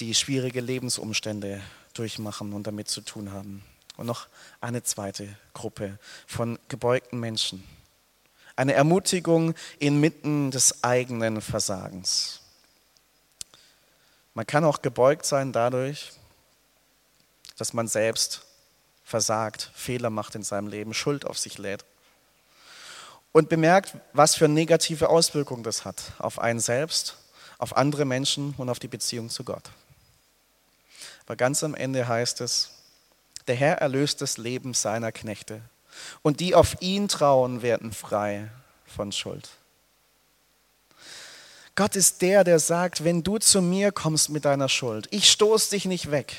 die 0.00 0.14
schwierige 0.14 0.60
Lebensumstände 0.60 1.62
durchmachen 1.94 2.52
und 2.52 2.66
damit 2.66 2.88
zu 2.88 3.00
tun 3.00 3.32
haben. 3.32 3.64
Und 3.96 4.06
noch 4.06 4.28
eine 4.60 4.82
zweite 4.82 5.36
Gruppe 5.54 5.98
von 6.26 6.58
gebeugten 6.68 7.18
Menschen. 7.18 7.64
Eine 8.54 8.74
Ermutigung 8.74 9.54
inmitten 9.78 10.50
des 10.50 10.84
eigenen 10.84 11.40
Versagens. 11.40 12.40
Man 14.34 14.46
kann 14.46 14.64
auch 14.64 14.82
gebeugt 14.82 15.24
sein 15.24 15.52
dadurch, 15.52 16.12
dass 17.56 17.72
man 17.72 17.88
selbst 17.88 18.44
versagt, 19.02 19.70
Fehler 19.74 20.10
macht 20.10 20.34
in 20.34 20.42
seinem 20.42 20.68
Leben, 20.68 20.92
Schuld 20.92 21.24
auf 21.24 21.38
sich 21.38 21.56
lädt. 21.56 21.84
Und 23.36 23.50
bemerkt, 23.50 23.92
was 24.14 24.34
für 24.34 24.48
negative 24.48 25.10
Auswirkungen 25.10 25.62
das 25.62 25.84
hat 25.84 26.12
auf 26.18 26.38
einen 26.38 26.58
selbst, 26.58 27.18
auf 27.58 27.76
andere 27.76 28.06
Menschen 28.06 28.54
und 28.56 28.70
auf 28.70 28.78
die 28.78 28.88
Beziehung 28.88 29.28
zu 29.28 29.44
Gott. 29.44 29.64
Aber 31.26 31.36
ganz 31.36 31.62
am 31.62 31.74
Ende 31.74 32.08
heißt 32.08 32.40
es, 32.40 32.70
der 33.46 33.56
Herr 33.56 33.76
erlöst 33.76 34.22
das 34.22 34.38
Leben 34.38 34.72
seiner 34.72 35.12
Knechte 35.12 35.60
und 36.22 36.40
die 36.40 36.54
auf 36.54 36.80
ihn 36.80 37.08
trauen, 37.08 37.60
werden 37.60 37.92
frei 37.92 38.50
von 38.86 39.12
Schuld. 39.12 39.50
Gott 41.74 41.94
ist 41.94 42.22
der, 42.22 42.42
der 42.42 42.58
sagt, 42.58 43.04
wenn 43.04 43.22
du 43.22 43.36
zu 43.36 43.60
mir 43.60 43.92
kommst 43.92 44.30
mit 44.30 44.46
deiner 44.46 44.70
Schuld, 44.70 45.08
ich 45.10 45.30
stoße 45.30 45.72
dich 45.72 45.84
nicht 45.84 46.10
weg, 46.10 46.34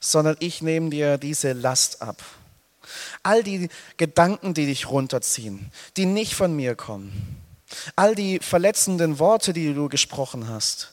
sondern 0.00 0.34
ich 0.40 0.60
nehme 0.60 0.90
dir 0.90 1.18
diese 1.18 1.52
Last 1.52 2.02
ab. 2.02 2.20
All 3.22 3.42
die 3.42 3.68
Gedanken, 3.96 4.54
die 4.54 4.66
dich 4.66 4.88
runterziehen, 4.88 5.70
die 5.96 6.06
nicht 6.06 6.34
von 6.34 6.54
mir 6.54 6.74
kommen, 6.74 7.40
all 7.96 8.14
die 8.14 8.38
verletzenden 8.38 9.18
Worte, 9.18 9.52
die 9.52 9.72
du 9.74 9.88
gesprochen 9.88 10.48
hast, 10.48 10.92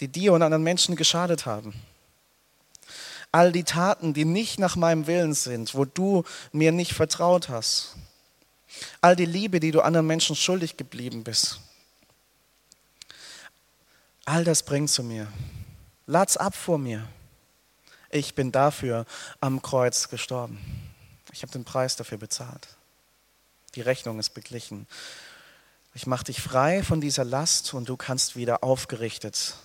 die 0.00 0.08
dir 0.08 0.32
und 0.32 0.42
anderen 0.42 0.62
Menschen 0.62 0.96
geschadet 0.96 1.46
haben, 1.46 1.74
all 3.32 3.52
die 3.52 3.64
Taten, 3.64 4.14
die 4.14 4.24
nicht 4.24 4.58
nach 4.58 4.76
meinem 4.76 5.06
Willen 5.06 5.34
sind, 5.34 5.74
wo 5.74 5.84
du 5.84 6.24
mir 6.52 6.72
nicht 6.72 6.92
vertraut 6.92 7.48
hast, 7.48 7.96
all 9.00 9.16
die 9.16 9.26
Liebe, 9.26 9.60
die 9.60 9.70
du 9.70 9.80
anderen 9.80 10.06
Menschen 10.06 10.36
schuldig 10.36 10.76
geblieben 10.76 11.22
bist. 11.22 11.60
All 14.24 14.44
das 14.44 14.62
bringt 14.62 14.90
zu 14.90 15.02
mir. 15.02 15.26
Lad's 16.06 16.36
ab 16.36 16.54
vor 16.54 16.78
mir. 16.78 17.06
Ich 18.10 18.34
bin 18.34 18.52
dafür 18.52 19.06
am 19.40 19.62
Kreuz 19.62 20.08
gestorben. 20.08 20.58
Ich 21.32 21.42
habe 21.42 21.52
den 21.52 21.64
Preis 21.64 21.96
dafür 21.96 22.18
bezahlt. 22.18 22.68
Die 23.74 23.80
Rechnung 23.80 24.18
ist 24.18 24.30
beglichen. 24.30 24.86
Ich 25.94 26.06
mache 26.06 26.24
dich 26.24 26.40
frei 26.40 26.82
von 26.82 27.00
dieser 27.00 27.24
Last 27.24 27.74
und 27.74 27.88
du 27.88 27.96
kannst 27.96 28.36
wieder 28.36 28.64
aufgerichtet 28.64 29.56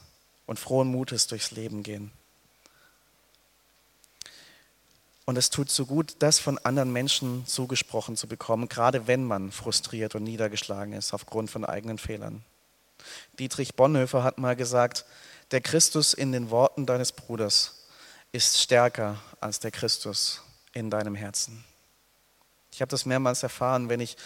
und 0.45 0.59
frohen 0.59 0.87
Mutes 0.87 1.27
durchs 1.27 1.51
Leben 1.51 1.83
gehen. 1.83 2.11
Und 5.25 5.37
es 5.37 5.49
tut 5.49 5.71
so 5.71 5.87
gut, 5.87 6.17
das 6.19 6.37
von 6.37 6.59
anderen 6.59 6.93
Menschen 6.93 7.47
zugesprochen 7.47 8.15
zu 8.15 8.27
bekommen, 8.27 8.69
gerade 8.69 9.07
wenn 9.07 9.23
man 9.23 9.51
frustriert 9.51 10.13
und 10.13 10.23
niedergeschlagen 10.23 10.93
ist 10.93 11.13
aufgrund 11.13 11.49
von 11.49 11.65
eigenen 11.65 11.97
Fehlern. 11.97 12.43
Dietrich 13.39 13.73
Bonhoeffer 13.73 14.23
hat 14.23 14.37
mal 14.37 14.55
gesagt, 14.55 15.05
der 15.49 15.61
Christus 15.61 16.13
in 16.13 16.31
den 16.31 16.51
Worten 16.51 16.85
deines 16.85 17.11
Bruders 17.11 17.85
ist 18.31 18.59
stärker 18.59 19.19
als 19.41 19.59
der 19.59 19.71
Christus 19.71 20.41
in 20.75 20.91
deinem 20.91 21.15
Herzen. 21.15 21.63
Ich 22.71 22.81
habe 22.81 22.89
das 22.89 23.05
mehrmals 23.05 23.41
erfahren, 23.41 23.89
wenn 23.89 24.01
ich 24.01 24.17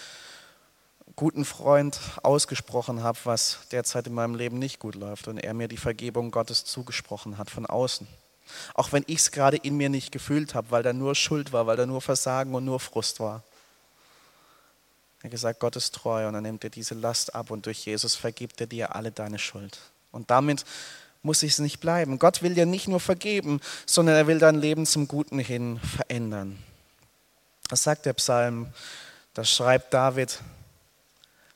guten 1.16 1.46
Freund 1.46 2.00
ausgesprochen 2.24 3.04
habe, 3.04 3.18
was 3.24 3.60
derzeit 3.72 4.08
in 4.08 4.14
meinem 4.14 4.36
Leben 4.36 4.60
nicht 4.60 4.80
gut 4.80 4.96
läuft 4.96 5.28
und 5.28 5.38
er 5.38 5.54
mir 5.54 5.68
die 5.68 5.78
Vergebung 5.78 6.32
Gottes 6.32 6.66
zugesprochen 6.66 7.38
hat 7.38 7.50
von 7.50 7.66
außen. 7.66 8.08
Auch 8.74 8.92
wenn 8.92 9.04
ich 9.08 9.20
es 9.20 9.32
gerade 9.32 9.58
in 9.58 9.78
mir 9.78 9.90
nicht 9.90 10.12
gefühlt 10.12 10.56
habe, 10.56 10.72
weil 10.72 10.84
da 10.84 10.92
nur 10.92 11.16
Schuld 11.16 11.54
war, 11.54 11.68
weil 11.68 11.78
da 11.78 11.86
nur 11.86 12.02
Versagen 12.02 12.56
und 12.56 12.66
nur 12.66 12.80
Frust 12.80 13.20
war. 13.20 13.44
Er 15.20 15.26
hat 15.26 15.32
gesagt, 15.32 15.60
Gott 15.60 15.76
ist 15.76 15.94
treu 15.94 16.28
und 16.28 16.34
er 16.34 16.42
nimmt 16.42 16.64
dir 16.64 16.70
diese 16.70 16.96
Last 16.96 17.36
ab 17.36 17.52
und 17.52 17.66
durch 17.66 17.86
Jesus 17.86 18.16
vergibt 18.16 18.60
er 18.62 18.68
dir 18.68 18.96
alle 18.96 19.12
deine 19.12 19.38
Schuld. 19.38 19.78
Und 20.12 20.32
damit 20.32 20.66
muss 21.22 21.44
es 21.44 21.60
nicht 21.60 21.80
bleiben. 21.80 22.20
Gott 22.20 22.42
will 22.42 22.54
dir 22.54 22.66
nicht 22.66 22.88
nur 22.88 23.00
vergeben, 23.00 23.60
sondern 23.86 24.16
er 24.16 24.28
will 24.28 24.40
dein 24.40 24.56
Leben 24.56 24.86
zum 24.86 25.08
Guten 25.08 25.40
hin 25.40 25.80
verändern. 25.80 26.58
Das 27.68 27.84
sagt 27.84 28.06
der 28.06 28.14
Psalm, 28.14 28.68
das 29.34 29.52
schreibt 29.52 29.94
David. 29.94 30.40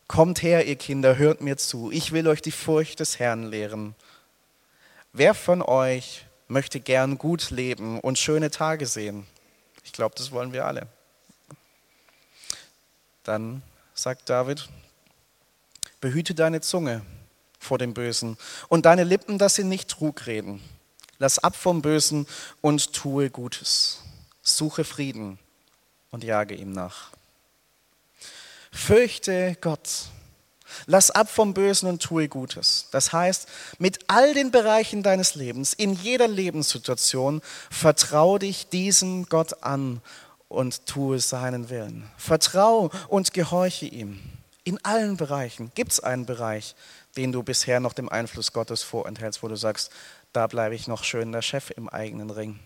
Kommt 0.07 0.43
her, 0.43 0.65
ihr 0.67 0.75
Kinder, 0.75 1.17
hört 1.17 1.41
mir 1.41 1.57
zu. 1.57 1.91
Ich 1.91 2.11
will 2.11 2.27
euch 2.27 2.41
die 2.41 2.51
Furcht 2.51 2.99
des 2.99 3.19
Herrn 3.19 3.43
lehren. 3.43 3.95
Wer 5.11 5.33
von 5.33 5.61
euch 5.61 6.25
möchte 6.47 6.79
gern 6.79 7.17
gut 7.17 7.49
leben 7.49 7.99
und 7.99 8.19
schöne 8.19 8.51
Tage 8.51 8.85
sehen. 8.85 9.25
Ich 9.83 9.93
glaube, 9.93 10.15
das 10.17 10.31
wollen 10.31 10.53
wir 10.53 10.65
alle. 10.65 10.87
Dann 13.23 13.63
sagt 13.93 14.29
David, 14.29 14.69
behüte 16.01 16.35
deine 16.35 16.61
Zunge 16.61 17.01
vor 17.63 17.77
dem 17.77 17.93
Bösen 17.93 18.37
und 18.69 18.85
deine 18.85 19.03
Lippen, 19.03 19.37
dass 19.37 19.55
sie 19.55 19.63
nicht 19.63 19.89
Trug 19.89 20.25
reden. 20.27 20.61
Lass 21.19 21.39
ab 21.39 21.55
vom 21.55 21.81
Bösen 21.81 22.27
und 22.61 22.93
tue 22.93 23.29
Gutes. 23.29 24.01
Suche 24.41 24.83
Frieden 24.83 25.39
und 26.11 26.23
jage 26.23 26.55
ihm 26.55 26.71
nach. 26.71 27.11
Fürchte 28.71 29.57
Gott 29.61 30.07
Lass 30.85 31.11
ab 31.11 31.29
vom 31.29 31.53
Bösen 31.53 31.87
und 31.89 32.01
tue 32.01 32.27
Gutes. 32.27 32.87
Das 32.91 33.13
heißt, 33.13 33.47
mit 33.79 33.99
all 34.07 34.33
den 34.33 34.51
Bereichen 34.51 35.03
deines 35.03 35.35
Lebens, 35.35 35.73
in 35.73 35.93
jeder 35.93 36.27
Lebenssituation, 36.27 37.41
vertrau 37.69 38.37
dich 38.37 38.67
diesem 38.67 39.25
Gott 39.27 39.63
an 39.63 40.01
und 40.47 40.85
tue 40.85 41.19
seinen 41.19 41.69
Willen. 41.69 42.09
Vertrau 42.17 42.91
und 43.07 43.33
gehorche 43.33 43.85
ihm. 43.85 44.19
In 44.63 44.83
allen 44.85 45.17
Bereichen. 45.17 45.71
Gibt 45.75 45.91
es 45.91 45.99
einen 45.99 46.25
Bereich, 46.25 46.75
den 47.15 47.31
du 47.31 47.43
bisher 47.43 47.79
noch 47.79 47.93
dem 47.93 48.09
Einfluss 48.09 48.53
Gottes 48.53 48.83
vorenthältst, 48.83 49.43
wo 49.43 49.47
du 49.47 49.55
sagst, 49.55 49.91
da 50.31 50.47
bleibe 50.47 50.75
ich 50.75 50.87
noch 50.87 51.03
schön 51.03 51.31
der 51.31 51.41
Chef 51.41 51.71
im 51.71 51.89
eigenen 51.89 52.29
Ring? 52.29 52.59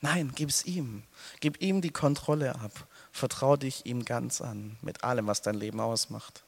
Nein, 0.00 0.32
gib 0.34 0.48
es 0.48 0.64
ihm. 0.64 1.02
Gib 1.40 1.60
ihm 1.62 1.80
die 1.80 1.90
Kontrolle 1.90 2.54
ab. 2.56 2.86
Vertrau 3.12 3.56
dich 3.56 3.86
ihm 3.86 4.04
ganz 4.04 4.40
an, 4.40 4.76
mit 4.82 5.04
allem, 5.04 5.26
was 5.26 5.42
dein 5.42 5.54
Leben 5.54 5.80
ausmacht. 5.80 6.44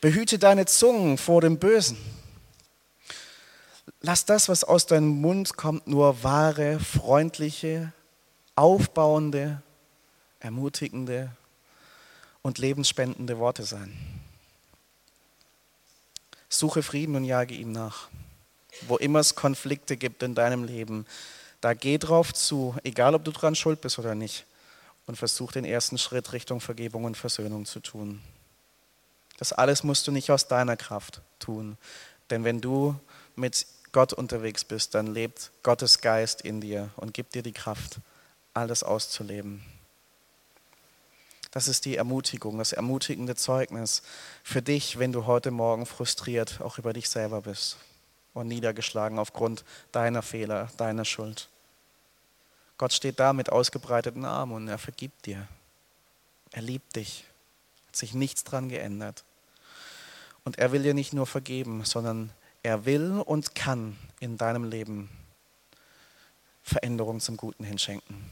Behüte 0.00 0.38
deine 0.38 0.66
Zungen 0.66 1.18
vor 1.18 1.40
dem 1.40 1.58
Bösen. 1.58 1.96
Lass 4.00 4.24
das, 4.24 4.48
was 4.48 4.62
aus 4.64 4.86
deinem 4.86 5.20
Mund 5.20 5.56
kommt, 5.56 5.86
nur 5.86 6.22
wahre, 6.22 6.78
freundliche, 6.80 7.92
aufbauende, 8.54 9.62
ermutigende 10.40 11.30
und 12.42 12.58
lebensspendende 12.58 13.38
Worte 13.38 13.64
sein. 13.64 13.96
Suche 16.58 16.82
Frieden 16.82 17.16
und 17.16 17.24
jage 17.24 17.54
ihm 17.54 17.72
nach. 17.72 18.08
Wo 18.88 18.96
immer 18.96 19.18
es 19.18 19.34
Konflikte 19.34 19.96
gibt 19.96 20.22
in 20.22 20.34
deinem 20.34 20.64
Leben, 20.64 21.06
da 21.60 21.74
geh 21.74 21.98
drauf 21.98 22.32
zu, 22.32 22.74
egal 22.82 23.14
ob 23.14 23.24
du 23.24 23.30
dran 23.30 23.54
schuld 23.54 23.82
bist 23.82 23.98
oder 23.98 24.14
nicht, 24.14 24.46
und 25.06 25.16
versuch 25.16 25.52
den 25.52 25.66
ersten 25.66 25.98
Schritt 25.98 26.32
Richtung 26.32 26.60
Vergebung 26.60 27.04
und 27.04 27.16
Versöhnung 27.16 27.66
zu 27.66 27.80
tun. 27.80 28.22
Das 29.36 29.52
alles 29.52 29.84
musst 29.84 30.06
du 30.06 30.12
nicht 30.12 30.30
aus 30.30 30.48
deiner 30.48 30.78
Kraft 30.78 31.20
tun, 31.38 31.76
denn 32.30 32.44
wenn 32.44 32.62
du 32.62 32.98
mit 33.34 33.66
Gott 33.92 34.14
unterwegs 34.14 34.64
bist, 34.64 34.94
dann 34.94 35.08
lebt 35.08 35.50
Gottes 35.62 36.00
Geist 36.00 36.40
in 36.40 36.62
dir 36.62 36.88
und 36.96 37.12
gibt 37.12 37.34
dir 37.34 37.42
die 37.42 37.52
Kraft, 37.52 37.98
alles 38.54 38.82
auszuleben. 38.82 39.62
Das 41.50 41.68
ist 41.68 41.84
die 41.84 41.96
Ermutigung, 41.96 42.58
das 42.58 42.72
ermutigende 42.72 43.34
Zeugnis 43.36 44.02
für 44.42 44.62
dich, 44.62 44.98
wenn 44.98 45.12
du 45.12 45.26
heute 45.26 45.50
Morgen 45.50 45.86
frustriert 45.86 46.60
auch 46.60 46.78
über 46.78 46.92
dich 46.92 47.08
selber 47.08 47.42
bist 47.42 47.76
und 48.34 48.48
niedergeschlagen 48.48 49.18
aufgrund 49.18 49.64
deiner 49.92 50.22
Fehler, 50.22 50.68
deiner 50.76 51.04
Schuld. 51.04 51.48
Gott 52.78 52.92
steht 52.92 53.18
da 53.20 53.32
mit 53.32 53.50
ausgebreiteten 53.50 54.24
Armen 54.24 54.52
und 54.52 54.68
er 54.68 54.78
vergibt 54.78 55.26
dir. 55.26 55.48
Er 56.52 56.62
liebt 56.62 56.96
dich, 56.96 57.24
hat 57.86 57.96
sich 57.96 58.12
nichts 58.12 58.44
dran 58.44 58.68
geändert. 58.68 59.24
Und 60.44 60.58
er 60.58 60.72
will 60.72 60.82
dir 60.82 60.94
nicht 60.94 61.12
nur 61.12 61.26
vergeben, 61.26 61.84
sondern 61.84 62.30
er 62.62 62.84
will 62.84 63.22
und 63.24 63.54
kann 63.54 63.96
in 64.20 64.36
deinem 64.36 64.64
Leben 64.64 65.08
Veränderung 66.62 67.20
zum 67.20 67.36
Guten 67.36 67.64
hinschenken. 67.64 68.28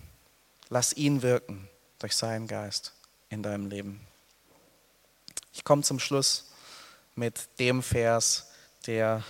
Lass 0.68 0.92
ihn 0.92 1.22
wirken 1.22 1.68
durch 2.00 2.16
seinen 2.16 2.46
Geist 2.46 2.93
in 3.34 3.42
deinem 3.42 3.66
Leben. 3.66 4.00
Ich 5.52 5.64
komme 5.64 5.82
zum 5.82 5.98
Schluss 5.98 6.52
mit 7.14 7.48
dem 7.58 7.82
Vers, 7.82 8.50
der 8.86 9.22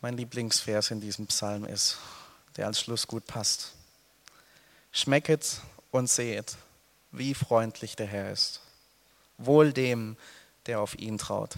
mein 0.00 0.16
Lieblingsvers 0.16 0.90
in 0.90 1.00
diesem 1.00 1.26
Psalm 1.28 1.64
ist, 1.64 1.96
der 2.56 2.66
als 2.66 2.80
Schluss 2.80 3.06
gut 3.06 3.26
passt. 3.26 3.72
Schmecket 4.92 5.60
und 5.90 6.10
sehet, 6.10 6.56
wie 7.10 7.34
freundlich 7.34 7.96
der 7.96 8.06
Herr 8.06 8.30
ist. 8.30 8.60
Wohl 9.38 9.72
dem, 9.72 10.16
der 10.66 10.80
auf 10.80 10.96
ihn 10.98 11.18
traut. 11.18 11.54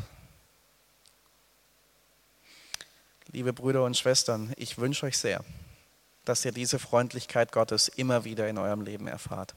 Liebe 3.32 3.52
Brüder 3.52 3.84
und 3.84 3.96
Schwestern, 3.96 4.52
ich 4.56 4.78
wünsche 4.78 5.06
euch 5.06 5.18
sehr, 5.18 5.44
dass 6.24 6.44
ihr 6.44 6.52
diese 6.52 6.78
Freundlichkeit 6.78 7.52
Gottes 7.52 7.88
immer 7.88 8.24
wieder 8.24 8.48
in 8.48 8.58
eurem 8.58 8.82
Leben 8.82 9.06
erfahrt. 9.06 9.54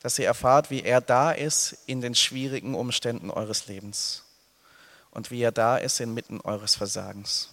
Dass 0.00 0.18
ihr 0.18 0.26
erfahrt, 0.26 0.70
wie 0.70 0.82
er 0.82 1.00
da 1.00 1.30
ist 1.30 1.76
in 1.86 2.00
den 2.00 2.14
schwierigen 2.14 2.74
Umständen 2.74 3.30
eures 3.30 3.66
Lebens 3.66 4.24
und 5.10 5.30
wie 5.30 5.42
er 5.42 5.52
da 5.52 5.76
ist 5.76 6.00
inmitten 6.00 6.40
eures 6.40 6.76
Versagens. 6.76 7.50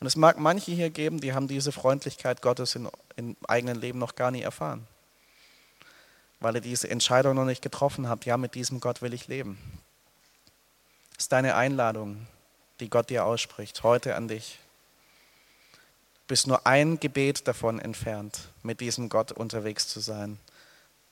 Und 0.00 0.06
es 0.06 0.16
mag 0.16 0.38
manche 0.38 0.72
hier 0.72 0.90
geben, 0.90 1.20
die 1.20 1.32
haben 1.32 1.48
diese 1.48 1.72
Freundlichkeit 1.72 2.42
Gottes 2.42 2.74
in, 2.74 2.88
im 3.16 3.36
eigenen 3.48 3.80
Leben 3.80 3.98
noch 3.98 4.14
gar 4.14 4.30
nie 4.30 4.42
erfahren, 4.42 4.86
weil 6.40 6.54
ihr 6.56 6.60
diese 6.60 6.90
Entscheidung 6.90 7.34
noch 7.34 7.44
nicht 7.44 7.62
getroffen 7.62 8.08
habt, 8.08 8.26
ja, 8.26 8.36
mit 8.36 8.54
diesem 8.54 8.80
Gott 8.80 9.00
will 9.00 9.14
ich 9.14 9.26
leben. 9.26 9.58
Das 11.14 11.24
ist 11.24 11.32
deine 11.32 11.54
Einladung, 11.54 12.26
die 12.80 12.90
Gott 12.90 13.08
dir 13.08 13.24
ausspricht, 13.24 13.82
heute 13.82 14.16
an 14.16 14.28
dich. 14.28 14.58
Du 15.72 16.28
bist 16.28 16.46
nur 16.46 16.66
ein 16.66 17.00
Gebet 17.00 17.48
davon 17.48 17.78
entfernt, 17.78 18.50
mit 18.62 18.80
diesem 18.80 19.08
Gott 19.08 19.32
unterwegs 19.32 19.88
zu 19.88 20.00
sein, 20.00 20.38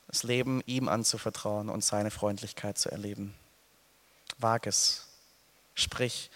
das 0.07 0.23
Leben 0.23 0.63
ihm 0.67 0.89
anzuvertrauen 0.89 1.69
und 1.69 1.85
seine 1.85 2.11
Freundlichkeit 2.11 2.79
zu 2.79 2.91
erleben. 2.91 3.35
Wag 4.39 4.67
es, 4.67 5.07
sprich 5.75 6.31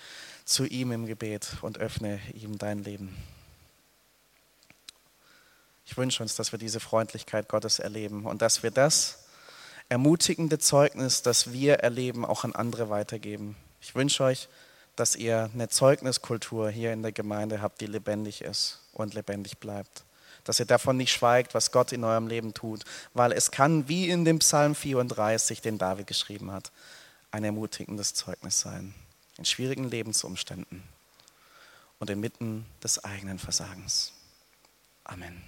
zu 0.45 0.65
ihm 0.65 0.93
im 0.93 1.07
Gebet 1.07 1.57
und 1.63 1.79
öffne 1.79 2.21
ihm 2.33 2.59
dein 2.59 2.83
Leben. 2.83 3.17
Ich 5.85 5.97
wünsche 5.97 6.23
uns, 6.23 6.35
dass 6.35 6.53
wir 6.53 6.59
diese 6.59 6.81
Freundlichkeit 6.81 7.49
Gottes 7.49 7.79
erleben 7.79 8.27
und 8.27 8.43
dass 8.43 8.63
wir 8.63 8.71
das 8.71 9.25
ermutigende 9.89 10.59
Zeugnis, 10.59 11.23
das 11.23 11.53
wir 11.53 11.77
erleben, 11.77 12.25
auch 12.25 12.45
an 12.45 12.55
andere 12.55 12.91
weitergeben. 12.91 13.57
Ich 13.81 13.95
wünsche 13.95 14.25
euch, 14.25 14.49
dass 14.97 15.17
ihr 15.17 15.49
eine 15.55 15.69
Zeugniskultur 15.69 16.71
hier 16.71 16.93
in 16.93 17.03
der 17.03 17.13
Gemeinde 17.13 17.63
habt, 17.63 17.81
die 17.81 17.87
lebendig 17.87 18.43
ist 18.43 18.81
und 18.93 19.15
lebendig 19.15 19.59
bleibt. 19.59 20.05
Dass 20.49 20.59
ihr 20.59 20.65
davon 20.65 20.97
nicht 20.97 21.13
schweigt, 21.13 21.53
was 21.53 21.73
Gott 21.73 21.93
in 21.93 22.05
eurem 22.05 22.27
Leben 22.27 22.55
tut, 22.55 22.87
weil 23.13 23.33
es 23.33 23.51
kann, 23.51 23.87
wie 23.87 24.09
in 24.09 24.25
dem 24.25 24.39
Psalm 24.39 24.75
34, 24.75 25.61
den 25.61 25.77
David 25.77 26.07
geschrieben 26.07 26.53
hat, 26.53 26.73
ein 27.31 27.45
ermutigendes 27.45 28.15
Zeugnis 28.15 28.59
sein 28.59 28.95
in 29.37 29.45
schwierigen 29.45 29.91
Lebensumständen 29.91 30.83
und 31.99 32.09
inmitten 32.09 32.65
des 32.83 33.05
eigenen 33.05 33.39
Versagens. 33.39 34.15
Amen. 35.05 35.43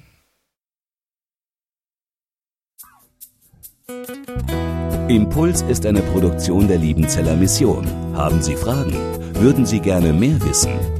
Impuls 5.08 5.62
ist 5.62 5.86
eine 5.86 6.02
Produktion 6.02 6.68
der 6.68 6.76
Liebenzeller 6.76 7.36
Mission. 7.36 7.86
Haben 8.14 8.42
Sie 8.42 8.54
Fragen? 8.54 8.92
Würden 9.36 9.64
Sie 9.64 9.80
gerne 9.80 10.12
mehr 10.12 10.38
wissen? 10.42 10.99